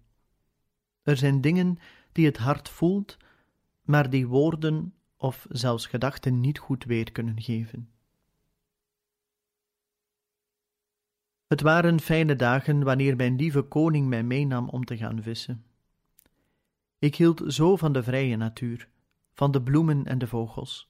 Er 1.03 1.17
zijn 1.17 1.41
dingen 1.41 1.79
die 2.11 2.25
het 2.25 2.37
hart 2.37 2.69
voelt, 2.69 3.17
maar 3.81 4.09
die 4.09 4.27
woorden 4.27 4.93
of 5.17 5.45
zelfs 5.49 5.85
gedachten 5.85 6.39
niet 6.39 6.59
goed 6.59 6.83
weer 6.83 7.11
kunnen 7.11 7.41
geven. 7.41 7.89
Het 11.47 11.61
waren 11.61 11.99
fijne 11.99 12.35
dagen 12.35 12.83
wanneer 12.83 13.15
mijn 13.15 13.35
lieve 13.35 13.61
koning 13.61 14.07
mij 14.07 14.23
meenam 14.23 14.69
om 14.69 14.85
te 14.85 14.97
gaan 14.97 15.21
vissen. 15.21 15.65
Ik 16.99 17.15
hield 17.15 17.43
zo 17.47 17.75
van 17.75 17.93
de 17.93 18.03
vrije 18.03 18.35
natuur, 18.35 18.89
van 19.33 19.51
de 19.51 19.61
bloemen 19.61 20.05
en 20.05 20.17
de 20.17 20.27
vogels. 20.27 20.89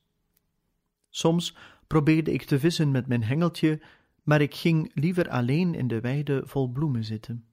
Soms 1.10 1.56
probeerde 1.88 2.32
ik 2.32 2.44
te 2.44 2.60
vissen 2.60 2.92
met 2.92 3.08
mijn 3.08 3.24
hengeltje, 3.24 3.82
maar 4.24 4.42
ik 4.42 4.56
ging 4.56 4.92
liever 4.94 5.30
alleen 5.30 5.76
in 5.76 5.88
de 5.88 6.02
weide 6.02 6.42
vol 6.46 6.68
bloemen 6.68 7.04
zitten. 7.04 7.46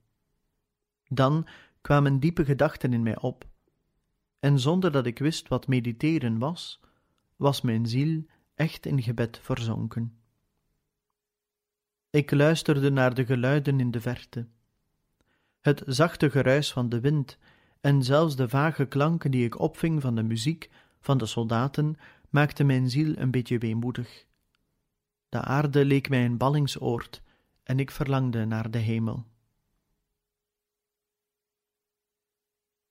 Dan 1.07 1.47
kwamen 1.81 2.19
diepe 2.19 2.45
gedachten 2.45 2.93
in 2.93 3.03
mij 3.03 3.19
op, 3.19 3.45
en 4.39 4.59
zonder 4.59 4.91
dat 4.91 5.05
ik 5.05 5.19
wist 5.19 5.47
wat 5.47 5.67
mediteren 5.67 6.37
was, 6.37 6.79
was 7.35 7.61
mijn 7.61 7.85
ziel 7.85 8.25
echt 8.55 8.85
in 8.85 9.01
gebed 9.01 9.39
verzonken. 9.41 10.17
Ik 12.09 12.31
luisterde 12.31 12.91
naar 12.91 13.13
de 13.13 13.25
geluiden 13.25 13.79
in 13.79 13.91
de 13.91 14.01
verte. 14.01 14.47
Het 15.59 15.83
zachte 15.85 16.29
geruis 16.29 16.71
van 16.71 16.89
de 16.89 16.99
wind 16.99 17.37
en 17.81 18.03
zelfs 18.03 18.35
de 18.35 18.49
vage 18.49 18.85
klanken 18.85 19.31
die 19.31 19.45
ik 19.45 19.59
opving 19.59 20.01
van 20.01 20.15
de 20.15 20.23
muziek 20.23 20.69
van 20.99 21.17
de 21.17 21.25
soldaten 21.25 21.95
maakten 22.35 22.65
mijn 22.65 22.89
ziel 22.89 23.17
een 23.17 23.31
beetje 23.31 23.57
weemoedig. 23.57 24.25
De 25.29 25.41
aarde 25.41 25.85
leek 25.85 26.09
mij 26.09 26.25
een 26.25 26.37
ballingsoord 26.37 27.21
en 27.63 27.79
ik 27.79 27.91
verlangde 27.91 28.45
naar 28.45 28.71
de 28.71 28.77
hemel. 28.77 29.25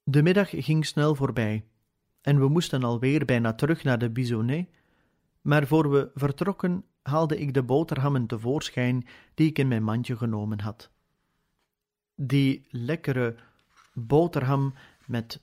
De 0.03 0.23
middag 0.23 0.49
ging 0.51 0.87
snel 0.87 1.15
voorbij 1.15 1.65
en 2.21 2.39
we 2.39 2.49
moesten 2.49 2.83
alweer 2.85 3.25
bijna 3.25 3.55
terug 3.55 3.85
naar 3.85 3.99
de 3.99 4.11
Bisonnet, 4.11 4.69
maar 5.41 5.67
voor 5.67 5.91
we 5.91 6.11
vertrokken 6.15 6.85
haalde 7.03 7.39
ik 7.39 7.55
de 7.55 7.63
boterhammen 7.63 8.27
tevoorschijn 8.27 9.07
die 9.35 9.49
ik 9.49 9.59
in 9.59 9.69
mijn 9.69 9.83
mandje 9.83 10.17
genomen 10.17 10.61
had. 10.61 10.91
Die 12.15 12.67
lekkere 12.71 13.37
boterham 13.93 14.75
met 15.07 15.43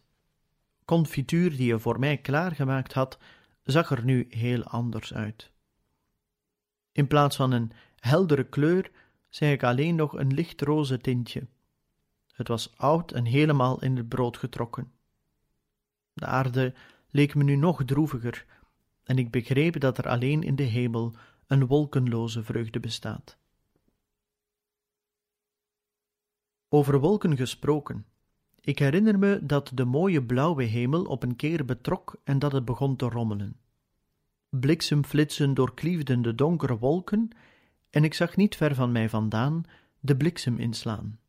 confituur 0.86 1.50
die 1.50 1.68
je 1.68 1.80
voor 1.80 2.00
mij 2.00 2.18
klaargemaakt 2.18 2.94
had, 2.94 3.20
zag 3.64 3.92
er 3.92 4.04
nu 4.04 4.28
heel 4.30 4.64
anders 4.64 5.14
uit. 5.14 5.52
In 6.92 7.08
plaats 7.08 7.36
van 7.36 7.52
een 7.52 7.72
heldere 7.96 8.44
kleur, 8.44 8.92
zei 9.30 9.52
ik 9.52 9.64
alleen 9.64 9.96
nog 9.96 10.14
een 10.14 10.34
lichtroze 10.34 10.98
tintje. 10.98 11.48
Het 12.32 12.48
was 12.48 12.78
oud 12.78 13.12
en 13.12 13.26
helemaal 13.26 13.82
in 13.82 13.98
het 13.98 14.10
brood 14.10 14.38
getrokken. 14.38 14.92
De 16.14 16.26
aarde 16.26 16.74
leek 17.10 17.36
me 17.36 17.44
nu 17.44 17.56
nog 17.56 17.86
droeviger, 17.86 18.46
en 19.04 19.18
ik 19.18 19.32
begreep 19.32 19.80
dat 19.80 19.98
er 19.98 20.08
alleen 20.08 20.44
in 20.44 20.56
de 20.56 20.64
hemel 20.64 21.16
een 21.48 21.68
wolkenloze 21.68 22.44
vreugde 22.44 22.80
bestaat. 22.80 23.38
Over 26.70 27.00
wolken 27.00 27.38
gesproken. 27.38 28.06
Ik 28.62 28.80
herinner 28.80 29.20
me 29.20 29.40
dat 29.46 29.72
de 29.74 29.86
mooie 29.86 30.24
blauwe 30.24 30.64
hemel 30.64 31.04
op 31.04 31.24
een 31.24 31.36
keer 31.36 31.66
betrok 31.66 32.16
en 32.24 32.40
dat 32.40 32.52
het 32.52 32.66
begon 32.66 32.96
te 32.96 33.10
rommelen. 33.10 33.56
Bliksemflitsen 34.50 35.54
doorkliefden 35.54 36.22
de 36.22 36.36
donkere 36.36 36.78
wolken 36.78 37.30
en 37.90 38.04
ik 38.04 38.14
zag 38.14 38.36
niet 38.36 38.56
ver 38.56 38.76
van 38.76 38.92
mij 38.92 39.10
vandaan 39.10 39.64
de 40.00 40.18
bliksem 40.18 40.58
inslaan. 40.58 41.20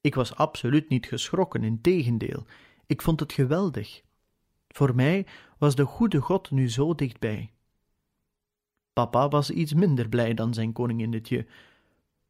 Ik 0.00 0.14
was 0.14 0.34
absoluut 0.34 0.88
niet 0.88 1.06
geschrokken, 1.06 1.64
in 1.64 1.80
tegendeel, 1.80 2.46
ik 2.86 3.02
vond 3.02 3.20
het 3.20 3.32
geweldig. 3.32 4.02
Voor 4.68 4.94
mij 4.94 5.26
was 5.58 5.74
de 5.74 5.84
goede 5.84 6.20
God 6.20 6.50
nu 6.50 6.70
zo 6.70 6.94
dichtbij. 6.94 7.52
Papa 8.92 9.28
was 9.28 9.50
iets 9.50 9.74
minder 9.74 10.08
blij 10.08 10.34
dan 10.34 10.54
zijn 10.54 10.72
koninginnetje. 10.72 11.46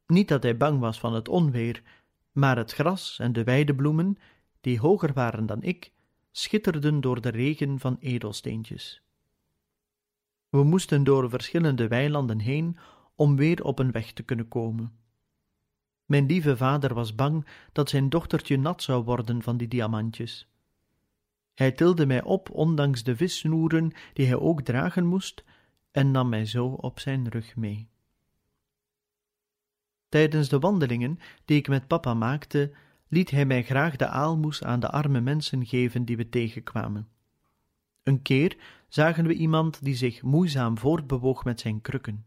Niet 0.07 0.27
dat 0.27 0.43
hij 0.43 0.57
bang 0.57 0.79
was 0.79 0.99
van 0.99 1.13
het 1.13 1.27
onweer, 1.27 1.83
maar 2.35 2.57
het 2.57 2.73
gras 2.73 3.19
en 3.19 3.33
de 3.33 3.43
weidebloemen, 3.43 4.17
die 4.61 4.79
hoger 4.79 5.13
waren 5.13 5.45
dan 5.45 5.63
ik, 5.63 5.91
schitterden 6.31 7.01
door 7.01 7.21
de 7.21 7.29
regen 7.29 7.79
van 7.79 7.97
edelsteentjes. 7.99 9.01
We 10.49 10.63
moesten 10.63 11.03
door 11.03 11.29
verschillende 11.29 11.87
weilanden 11.87 12.39
heen 12.39 12.77
om 13.15 13.35
weer 13.35 13.63
op 13.63 13.79
een 13.79 13.91
weg 13.91 14.11
te 14.11 14.23
kunnen 14.23 14.47
komen. 14.47 14.93
Mijn 16.05 16.25
lieve 16.25 16.57
vader 16.57 16.93
was 16.93 17.15
bang 17.15 17.45
dat 17.71 17.89
zijn 17.89 18.09
dochtertje 18.09 18.57
nat 18.57 18.83
zou 18.83 19.03
worden 19.03 19.41
van 19.41 19.57
die 19.57 19.67
diamantjes. 19.67 20.47
Hij 21.53 21.71
tilde 21.71 22.05
mij 22.05 22.23
op, 22.23 22.49
ondanks 22.49 23.03
de 23.03 23.15
vissnoeren 23.15 23.91
die 24.13 24.25
hij 24.25 24.37
ook 24.37 24.61
dragen 24.61 25.05
moest, 25.05 25.43
en 25.91 26.11
nam 26.11 26.29
mij 26.29 26.45
zo 26.45 26.67
op 26.67 26.99
zijn 26.99 27.29
rug 27.29 27.55
mee. 27.55 27.89
Tijdens 30.15 30.49
de 30.49 30.59
wandelingen 30.59 31.19
die 31.45 31.57
ik 31.57 31.67
met 31.67 31.87
papa 31.87 32.13
maakte, 32.13 32.71
liet 33.07 33.31
hij 33.31 33.45
mij 33.45 33.63
graag 33.63 33.95
de 33.95 34.07
aalmoes 34.07 34.63
aan 34.63 34.79
de 34.79 34.89
arme 34.89 35.21
mensen 35.21 35.65
geven 35.65 36.05
die 36.05 36.17
we 36.17 36.29
tegenkwamen. 36.29 37.07
Een 38.03 38.21
keer 38.21 38.57
zagen 38.87 39.27
we 39.27 39.33
iemand 39.33 39.83
die 39.83 39.95
zich 39.95 40.21
moeizaam 40.21 40.77
voortbewoog 40.77 41.43
met 41.43 41.59
zijn 41.59 41.81
krukken. 41.81 42.25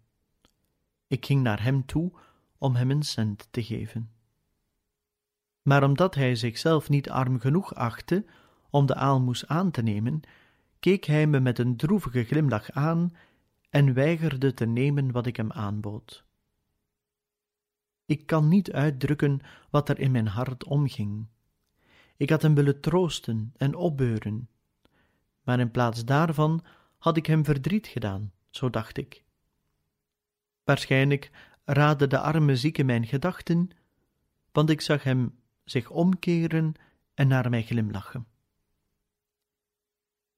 Ik 1.07 1.27
ging 1.27 1.43
naar 1.43 1.63
hem 1.63 1.87
toe 1.87 2.13
om 2.59 2.75
hem 2.75 2.91
een 2.91 3.03
cent 3.03 3.49
te 3.51 3.63
geven. 3.63 4.11
Maar 5.63 5.83
omdat 5.83 6.15
hij 6.15 6.35
zichzelf 6.35 6.89
niet 6.89 7.11
arm 7.11 7.41
genoeg 7.41 7.75
achtte 7.75 8.25
om 8.71 8.87
de 8.87 8.95
aalmoes 8.95 9.47
aan 9.47 9.71
te 9.71 9.83
nemen, 9.83 10.21
keek 10.81 11.05
hij 11.05 11.27
me 11.27 11.41
met 11.41 11.59
een 11.59 11.77
droevige 11.77 12.25
glimlach 12.25 12.71
aan 12.71 13.11
en 13.71 13.95
weigerde 13.95 14.55
te 14.55 14.67
nemen 14.67 15.13
wat 15.13 15.27
ik 15.27 15.37
hem 15.37 15.53
aanbood. 15.53 16.27
Ik 18.09 18.27
kan 18.27 18.49
niet 18.49 18.73
uitdrukken 18.73 19.41
wat 19.71 19.89
er 19.89 19.99
in 19.99 20.11
mijn 20.11 20.27
hart 20.27 20.65
omging. 20.65 21.27
Ik 22.17 22.31
had 22.31 22.43
hem 22.43 22.55
willen 22.55 22.81
troosten 22.81 23.53
en 23.57 23.75
opbeuren, 23.75 24.49
maar 25.43 25.61
in 25.61 25.71
plaats 25.71 26.05
daarvan 26.05 26.65
had 26.99 27.17
ik 27.17 27.27
hem 27.27 27.45
verdriet 27.45 27.87
gedaan, 27.87 28.33
zo 28.51 28.71
dacht 28.71 28.97
ik. 28.97 29.25
Waarschijnlijk 30.65 31.31
raadde 31.65 32.07
de 32.07 32.19
arme 32.19 32.57
zieke 32.57 32.85
mijn 32.85 33.07
gedachten, 33.07 33.71
want 34.53 34.71
ik 34.71 34.81
zag 34.81 35.03
hem 35.03 35.39
zich 35.65 35.91
omkeren 35.91 36.73
en 37.15 37.29
naar 37.29 37.51
mij 37.51 37.63
glimlachen. 37.63 38.27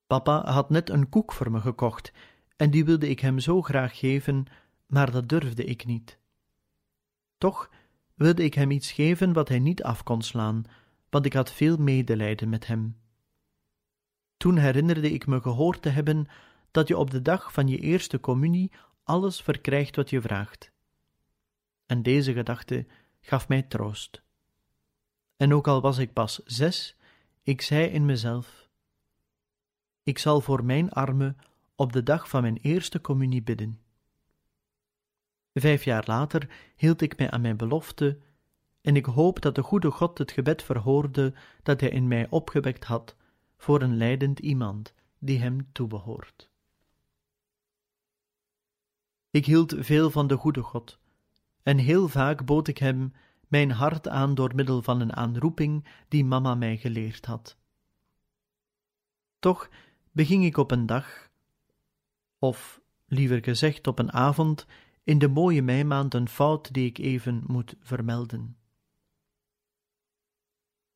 Papa 0.07 0.53
had 0.53 0.71
net 0.71 0.91
een 0.91 1.09
koek 1.09 1.33
voor 1.33 1.51
me 1.51 1.61
gekocht 1.61 2.13
en 2.57 2.71
die 2.71 2.85
wilde 2.85 3.09
ik 3.09 3.21
hem 3.21 3.39
zo 3.39 3.63
graag 3.63 3.99
geven, 3.99 4.45
maar 4.87 5.11
dat 5.11 5.29
durfde 5.29 5.65
ik 5.65 5.87
niet. 5.87 6.20
Toch 7.41 7.71
wilde 8.15 8.45
ik 8.45 8.55
hem 8.55 8.71
iets 8.71 8.93
geven 8.93 9.33
wat 9.33 9.49
hij 9.49 9.59
niet 9.59 9.83
af 9.83 10.03
kon 10.03 10.23
slaan, 10.23 10.65
want 11.11 11.25
ik 11.27 11.33
had 11.33 11.53
veel 11.53 11.77
medelijden 11.77 12.49
met 12.49 12.67
hem. 12.67 12.97
Toen 14.37 14.57
herinnerde 14.57 15.11
ik 15.11 15.27
me 15.27 15.41
gehoord 15.41 15.83
te 15.83 15.89
hebben 15.89 16.27
dat 16.71 16.89
je 16.89 16.97
op 16.97 17.11
de 17.11 17.23
dag 17.23 17.53
van 17.53 17.69
je 17.69 17.79
eerste 17.79 18.21
communie 18.21 18.73
alles 19.03 19.41
verkrijgt 19.41 19.97
wat 19.97 20.11
je 20.11 20.21
vraagt. 20.21 20.73
En 21.87 22.03
deze 22.03 22.33
gedachte 22.33 22.87
gaf 23.21 23.49
mij 23.49 23.63
troost. 23.63 24.23
En 25.37 25.55
ook 25.55 25.69
al 25.69 25.81
was 25.81 25.99
ik 25.99 26.13
pas 26.13 26.41
zes, 26.45 26.97
ik 27.43 27.61
zei 27.63 27.87
in 27.87 28.07
mezelf: 28.07 28.69
Ik 30.03 30.19
zal 30.19 30.41
voor 30.41 30.65
mijn 30.65 30.91
armen 30.91 31.37
op 31.75 31.93
de 31.93 32.03
dag 32.03 32.29
van 32.29 32.43
mijn 32.43 32.57
eerste 32.57 33.01
communie 33.01 33.43
bidden. 33.43 33.81
Vijf 35.55 35.85
jaar 35.85 36.05
later 36.07 36.73
hield 36.77 37.01
ik 37.01 37.19
mij 37.19 37.31
aan 37.31 37.41
mijn 37.41 37.57
belofte, 37.57 38.19
en 38.81 38.97
ik 38.97 39.05
hoop 39.05 39.41
dat 39.41 39.55
de 39.55 39.63
goede 39.63 39.91
God 39.91 40.19
het 40.19 40.33
gebed 40.33 40.63
verhoorde 40.63 41.35
dat 41.63 41.81
hij 41.81 41.91
in 41.91 42.09
mij 42.09 42.27
opgewekt 42.31 42.85
had 42.85 43.17
voor 43.57 43.83
een 43.83 43.97
lijdend 43.97 44.39
iemand 44.39 44.95
die 45.19 45.39
hem 45.39 45.73
toebehoort. 45.73 46.51
Ik 49.31 49.47
hield 49.47 49.75
veel 49.79 50.11
van 50.11 50.27
de 50.27 50.37
goede 50.37 50.63
God, 50.63 50.99
en 51.63 51.79
heel 51.79 52.09
vaak 52.09 52.45
bood 52.45 52.69
ik 52.69 52.79
hem 52.79 53.13
mijn 53.49 53.71
hart 53.71 54.09
aan 54.09 54.35
door 54.35 54.55
middel 54.55 54.83
van 54.83 55.01
een 55.01 55.17
aanroeping 55.17 55.87
die 56.09 56.25
mama 56.25 56.55
mij 56.55 56.77
geleerd 56.77 57.27
had. 57.27 57.57
Toch 59.39 59.69
beging 60.13 60.45
ik 60.45 60.57
op 60.57 60.71
een 60.71 60.87
dag, 60.87 61.31
of 62.39 62.81
liever 63.07 63.43
gezegd 63.43 63.87
op 63.87 63.99
een 63.99 64.13
avond, 64.13 64.67
in 65.11 65.19
de 65.19 65.29
mooie 65.29 65.63
meimaand 65.63 66.15
een 66.15 66.29
fout 66.29 66.73
die 66.73 66.87
ik 66.87 66.99
even 66.99 67.43
moet 67.47 67.75
vermelden. 67.81 68.57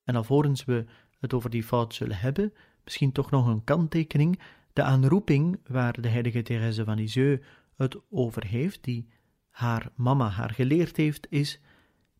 En 0.04 0.16
alvorens 0.16 0.64
we 0.64 0.84
het 1.20 1.34
over 1.34 1.50
die 1.50 1.62
fout 1.62 1.94
zullen 1.94 2.16
hebben, 2.16 2.52
misschien 2.84 3.12
toch 3.12 3.30
nog 3.30 3.46
een 3.46 3.64
kanttekening, 3.64 4.40
de 4.72 4.82
aanroeping 4.82 5.60
waar 5.66 6.00
de 6.00 6.08
heilige 6.08 6.42
Therese 6.42 6.84
van 6.84 6.96
Lisieux 6.96 7.44
het 7.76 7.96
over 8.10 8.46
heeft, 8.46 8.84
die 8.84 9.08
haar 9.48 9.92
mama 9.94 10.28
haar 10.28 10.50
geleerd 10.50 10.96
heeft, 10.96 11.26
is: 11.30 11.60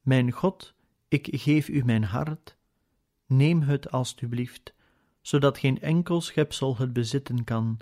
Mijn 0.03 0.31
God, 0.31 0.75
ik 1.09 1.29
geef 1.31 1.69
u 1.69 1.85
mijn 1.85 2.05
hart, 2.05 2.57
neem 3.27 3.63
het 3.63 3.91
alstublieft, 3.91 4.75
zodat 5.21 5.59
geen 5.59 5.81
enkel 5.81 6.21
schepsel 6.21 6.77
het 6.77 6.93
bezitten 6.93 7.45
kan, 7.45 7.79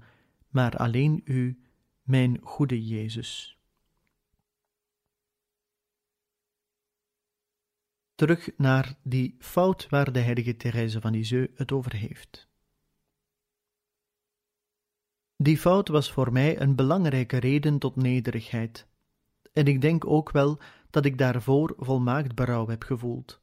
maar 0.48 0.76
alleen 0.76 1.20
u, 1.24 1.58
mijn 2.02 2.38
goede 2.42 2.86
Jezus. 2.86 3.56
Terug 8.22 8.50
naar 8.56 8.94
die 9.02 9.36
fout 9.38 9.86
waar 9.88 10.12
de 10.12 10.18
heilige 10.18 10.56
Therese 10.56 11.00
van 11.00 11.12
Lisieux 11.12 11.52
het 11.54 11.72
over 11.72 11.94
heeft. 11.94 12.48
Die 15.36 15.58
fout 15.58 15.88
was 15.88 16.12
voor 16.12 16.32
mij 16.32 16.60
een 16.60 16.74
belangrijke 16.74 17.36
reden 17.36 17.78
tot 17.78 17.96
nederigheid, 17.96 18.86
en 19.52 19.66
ik 19.66 19.80
denk 19.80 20.06
ook 20.06 20.30
wel 20.30 20.58
dat 20.90 21.04
ik 21.04 21.18
daarvoor 21.18 21.74
volmaakt 21.76 22.34
berouw 22.34 22.68
heb 22.68 22.82
gevoeld. 22.82 23.40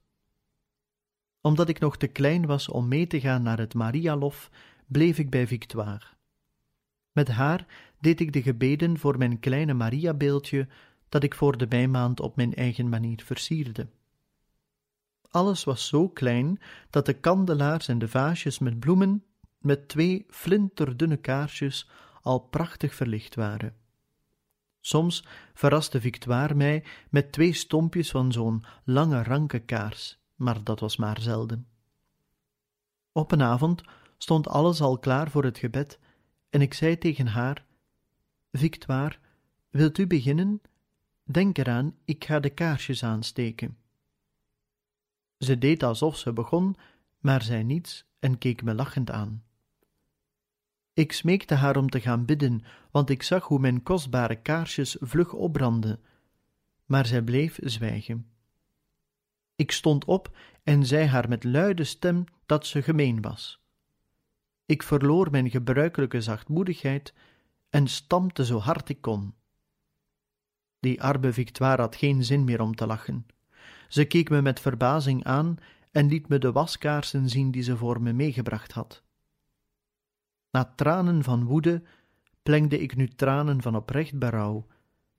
Omdat 1.41 1.69
ik 1.69 1.79
nog 1.79 1.97
te 1.97 2.07
klein 2.07 2.45
was 2.45 2.69
om 2.69 2.87
mee 2.87 3.07
te 3.07 3.19
gaan 3.19 3.43
naar 3.43 3.57
het 3.57 3.73
Marialof, 3.73 4.49
bleef 4.87 5.17
ik 5.17 5.29
bij 5.29 5.47
Victoire. 5.47 6.05
Met 7.11 7.27
haar 7.27 7.65
deed 7.99 8.19
ik 8.19 8.33
de 8.33 8.41
gebeden 8.41 8.97
voor 8.97 9.17
mijn 9.17 9.39
kleine 9.39 9.73
Mariabeeldje, 9.73 10.67
dat 11.09 11.23
ik 11.23 11.35
voor 11.35 11.57
de 11.57 11.67
bijmaand 11.67 12.19
op 12.19 12.35
mijn 12.35 12.53
eigen 12.53 12.89
manier 12.89 13.21
versierde. 13.23 13.87
Alles 15.29 15.63
was 15.63 15.87
zo 15.87 16.09
klein 16.09 16.59
dat 16.89 17.05
de 17.05 17.13
kandelaars 17.13 17.87
en 17.87 17.99
de 17.99 18.07
vaasjes 18.07 18.59
met 18.59 18.79
bloemen 18.79 19.23
met 19.57 19.87
twee 19.87 20.25
flinterdunne 20.29 21.17
kaarsjes 21.17 21.89
al 22.21 22.39
prachtig 22.39 22.95
verlicht 22.95 23.35
waren. 23.35 23.75
Soms 24.79 25.25
verraste 25.53 26.01
Victoire 26.01 26.55
mij 26.55 26.83
met 27.09 27.31
twee 27.31 27.53
stompjes 27.53 28.11
van 28.11 28.31
zo'n 28.31 28.63
lange 28.83 29.23
ranke 29.23 29.59
kaars, 29.59 30.19
maar 30.35 30.63
dat 30.63 30.79
was 30.79 30.97
maar 30.97 31.21
zelden. 31.21 31.67
Op 33.11 33.31
een 33.31 33.41
avond 33.41 33.81
stond 34.17 34.47
alles 34.47 34.81
al 34.81 34.99
klaar 34.99 35.29
voor 35.29 35.43
het 35.43 35.57
gebed 35.57 35.99
en 36.49 36.61
ik 36.61 36.73
zei 36.73 36.97
tegen 36.97 37.27
haar: 37.27 37.65
Victoire, 38.51 39.17
wilt 39.69 39.97
u 39.97 40.07
beginnen? 40.07 40.61
Denk 41.23 41.57
eraan, 41.57 41.95
ik 42.05 42.25
ga 42.25 42.39
de 42.39 42.49
kaarsjes 42.49 43.03
aansteken. 43.03 43.77
Ze 45.39 45.57
deed 45.57 45.83
alsof 45.83 46.17
ze 46.17 46.33
begon, 46.33 46.75
maar 47.19 47.41
zei 47.41 47.63
niets 47.63 48.05
en 48.19 48.37
keek 48.37 48.63
me 48.63 48.73
lachend 48.73 49.11
aan. 49.11 49.43
Ik 50.93 51.11
smeekte 51.11 51.55
haar 51.55 51.77
om 51.77 51.89
te 51.89 51.99
gaan 51.99 52.25
bidden, 52.25 52.63
want 52.91 53.09
ik 53.09 53.23
zag 53.23 53.43
hoe 53.43 53.59
mijn 53.59 53.83
kostbare 53.83 54.35
kaarsjes 54.35 54.97
vlug 54.99 55.33
opbrandden, 55.33 55.99
maar 56.85 57.05
zij 57.05 57.21
bleef 57.21 57.59
zwijgen. 57.63 58.29
Ik 59.55 59.71
stond 59.71 60.05
op 60.05 60.37
en 60.63 60.85
zei 60.85 61.05
haar 61.05 61.29
met 61.29 61.43
luide 61.43 61.83
stem 61.83 62.23
dat 62.45 62.65
ze 62.65 62.81
gemeen 62.81 63.21
was. 63.21 63.61
Ik 64.65 64.83
verloor 64.83 65.31
mijn 65.31 65.49
gebruikelijke 65.49 66.21
zachtmoedigheid 66.21 67.13
en 67.69 67.87
stampte 67.87 68.45
zo 68.45 68.57
hard 68.57 68.89
ik 68.89 69.01
kon. 69.01 69.33
Die 70.79 71.01
arme 71.01 71.33
Victoire 71.33 71.81
had 71.81 71.95
geen 71.95 72.23
zin 72.23 72.43
meer 72.43 72.61
om 72.61 72.75
te 72.75 72.85
lachen. 72.85 73.25
Ze 73.89 74.05
keek 74.05 74.29
me 74.29 74.41
met 74.41 74.59
verbazing 74.59 75.23
aan 75.23 75.57
en 75.91 76.07
liet 76.07 76.27
me 76.27 76.39
de 76.39 76.51
waskaarsen 76.51 77.29
zien 77.29 77.51
die 77.51 77.63
ze 77.63 77.77
voor 77.77 78.01
me 78.01 78.13
meegebracht 78.13 78.71
had. 78.71 79.03
Na 80.51 80.73
tranen 80.75 81.23
van 81.23 81.43
woede 81.43 81.83
plengde 82.43 82.79
ik 82.79 82.95
nu 82.95 83.07
tranen 83.07 83.61
van 83.61 83.75
oprecht 83.75 84.19
berouw, 84.19 84.67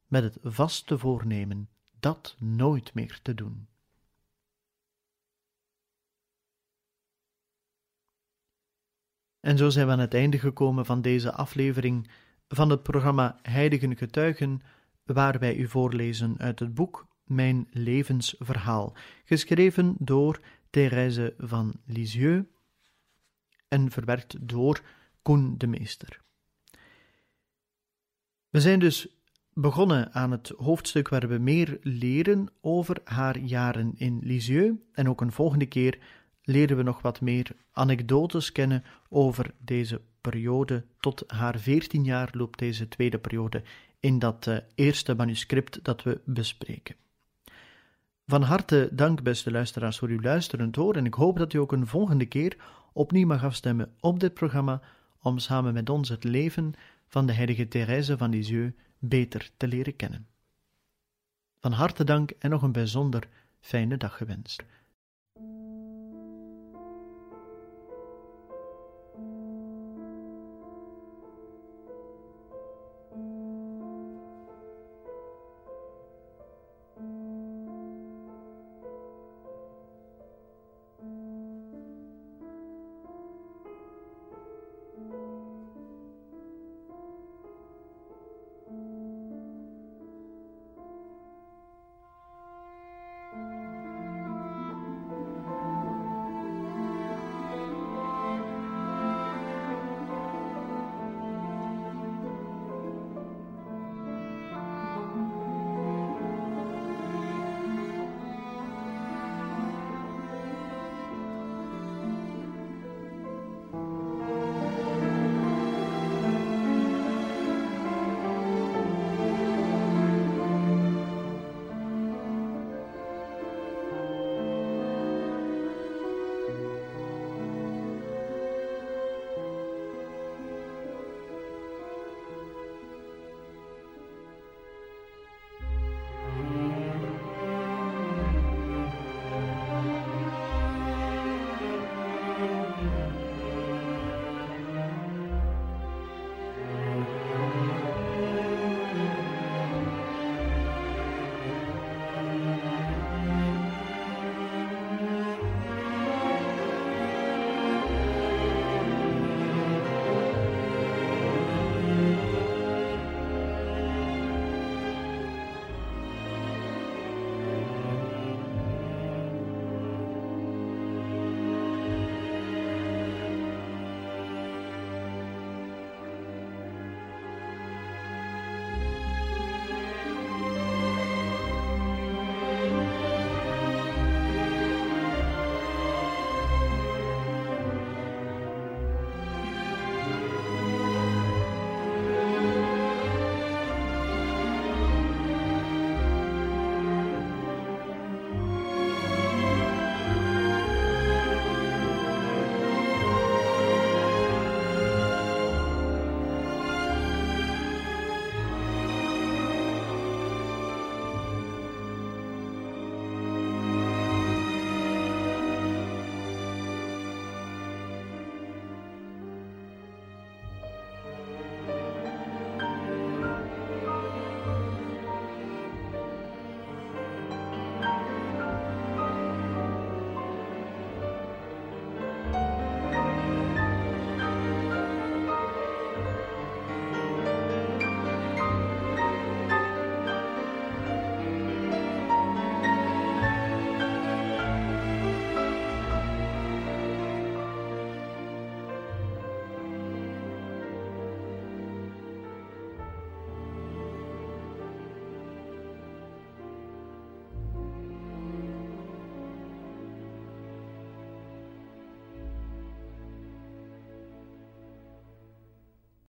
met 0.06 0.22
het 0.22 0.38
vaste 0.42 0.98
voornemen 0.98 1.68
dat 2.00 2.36
nooit 2.38 2.94
meer 2.94 3.18
te 3.22 3.34
doen. 3.34 3.68
En 9.40 9.58
zo 9.58 9.68
zijn 9.70 9.86
we 9.86 9.92
aan 9.92 9.98
het 9.98 10.14
einde 10.14 10.38
gekomen 10.38 10.86
van 10.86 11.02
deze 11.02 11.32
aflevering 11.32 12.10
van 12.48 12.70
het 12.70 12.82
programma 12.82 13.38
Heiligen 13.42 13.96
Getuigen, 13.96 14.60
waar 15.04 15.38
wij 15.38 15.56
u 15.56 15.68
voorlezen 15.68 16.38
uit 16.38 16.58
het 16.58 16.74
boek 16.74 17.08
Mijn 17.30 17.68
levensverhaal, 17.70 18.96
geschreven 19.24 19.94
door 19.98 20.40
Thérèse 20.70 21.34
van 21.38 21.80
Lisieux 21.86 22.46
en 23.68 23.90
verwerkt 23.90 24.48
door 24.48 24.80
Koen 25.22 25.54
de 25.58 25.66
Meester. 25.66 26.20
We 28.48 28.60
zijn 28.60 28.78
dus 28.78 29.08
begonnen 29.52 30.12
aan 30.12 30.30
het 30.30 30.52
hoofdstuk 30.56 31.08
waar 31.08 31.28
we 31.28 31.38
meer 31.38 31.78
leren 31.82 32.48
over 32.60 33.00
haar 33.04 33.38
jaren 33.38 33.92
in 33.96 34.18
Lisieux 34.22 34.78
en 34.92 35.08
ook 35.08 35.20
een 35.20 35.32
volgende 35.32 35.66
keer 35.66 35.98
leren 36.42 36.76
we 36.76 36.82
nog 36.82 37.02
wat 37.02 37.20
meer 37.20 37.50
anekdotes 37.72 38.52
kennen 38.52 38.84
over 39.08 39.54
deze 39.58 40.00
periode. 40.20 40.84
Tot 41.00 41.24
haar 41.26 41.58
veertien 41.58 42.04
jaar 42.04 42.28
loopt 42.32 42.58
deze 42.58 42.88
tweede 42.88 43.18
periode 43.18 43.62
in 44.00 44.18
dat 44.18 44.46
uh, 44.46 44.56
eerste 44.74 45.14
manuscript 45.14 45.84
dat 45.84 46.02
we 46.02 46.20
bespreken. 46.24 46.96
Van 48.30 48.42
harte 48.42 48.88
dank, 48.92 49.22
beste 49.22 49.50
luisteraars, 49.50 49.98
voor 49.98 50.08
uw 50.08 50.20
luisterend 50.20 50.76
hoor 50.76 50.96
en 50.96 51.06
ik 51.06 51.14
hoop 51.14 51.38
dat 51.38 51.52
u 51.52 51.58
ook 51.58 51.72
een 51.72 51.86
volgende 51.86 52.26
keer 52.26 52.56
opnieuw 52.92 53.26
mag 53.26 53.44
afstemmen 53.44 53.92
op 54.00 54.20
dit 54.20 54.34
programma 54.34 54.80
om 55.22 55.38
samen 55.38 55.72
met 55.74 55.90
ons 55.90 56.08
het 56.08 56.24
leven 56.24 56.74
van 57.06 57.26
de 57.26 57.32
heilige 57.32 57.68
Thérèse 57.68 58.16
van 58.16 58.30
Lisieux 58.30 58.74
beter 58.98 59.50
te 59.56 59.68
leren 59.68 59.96
kennen. 59.96 60.26
Van 61.60 61.72
harte 61.72 62.04
dank 62.04 62.30
en 62.30 62.50
nog 62.50 62.62
een 62.62 62.72
bijzonder 62.72 63.28
fijne 63.60 63.96
dag 63.96 64.16
gewenst. 64.16 64.62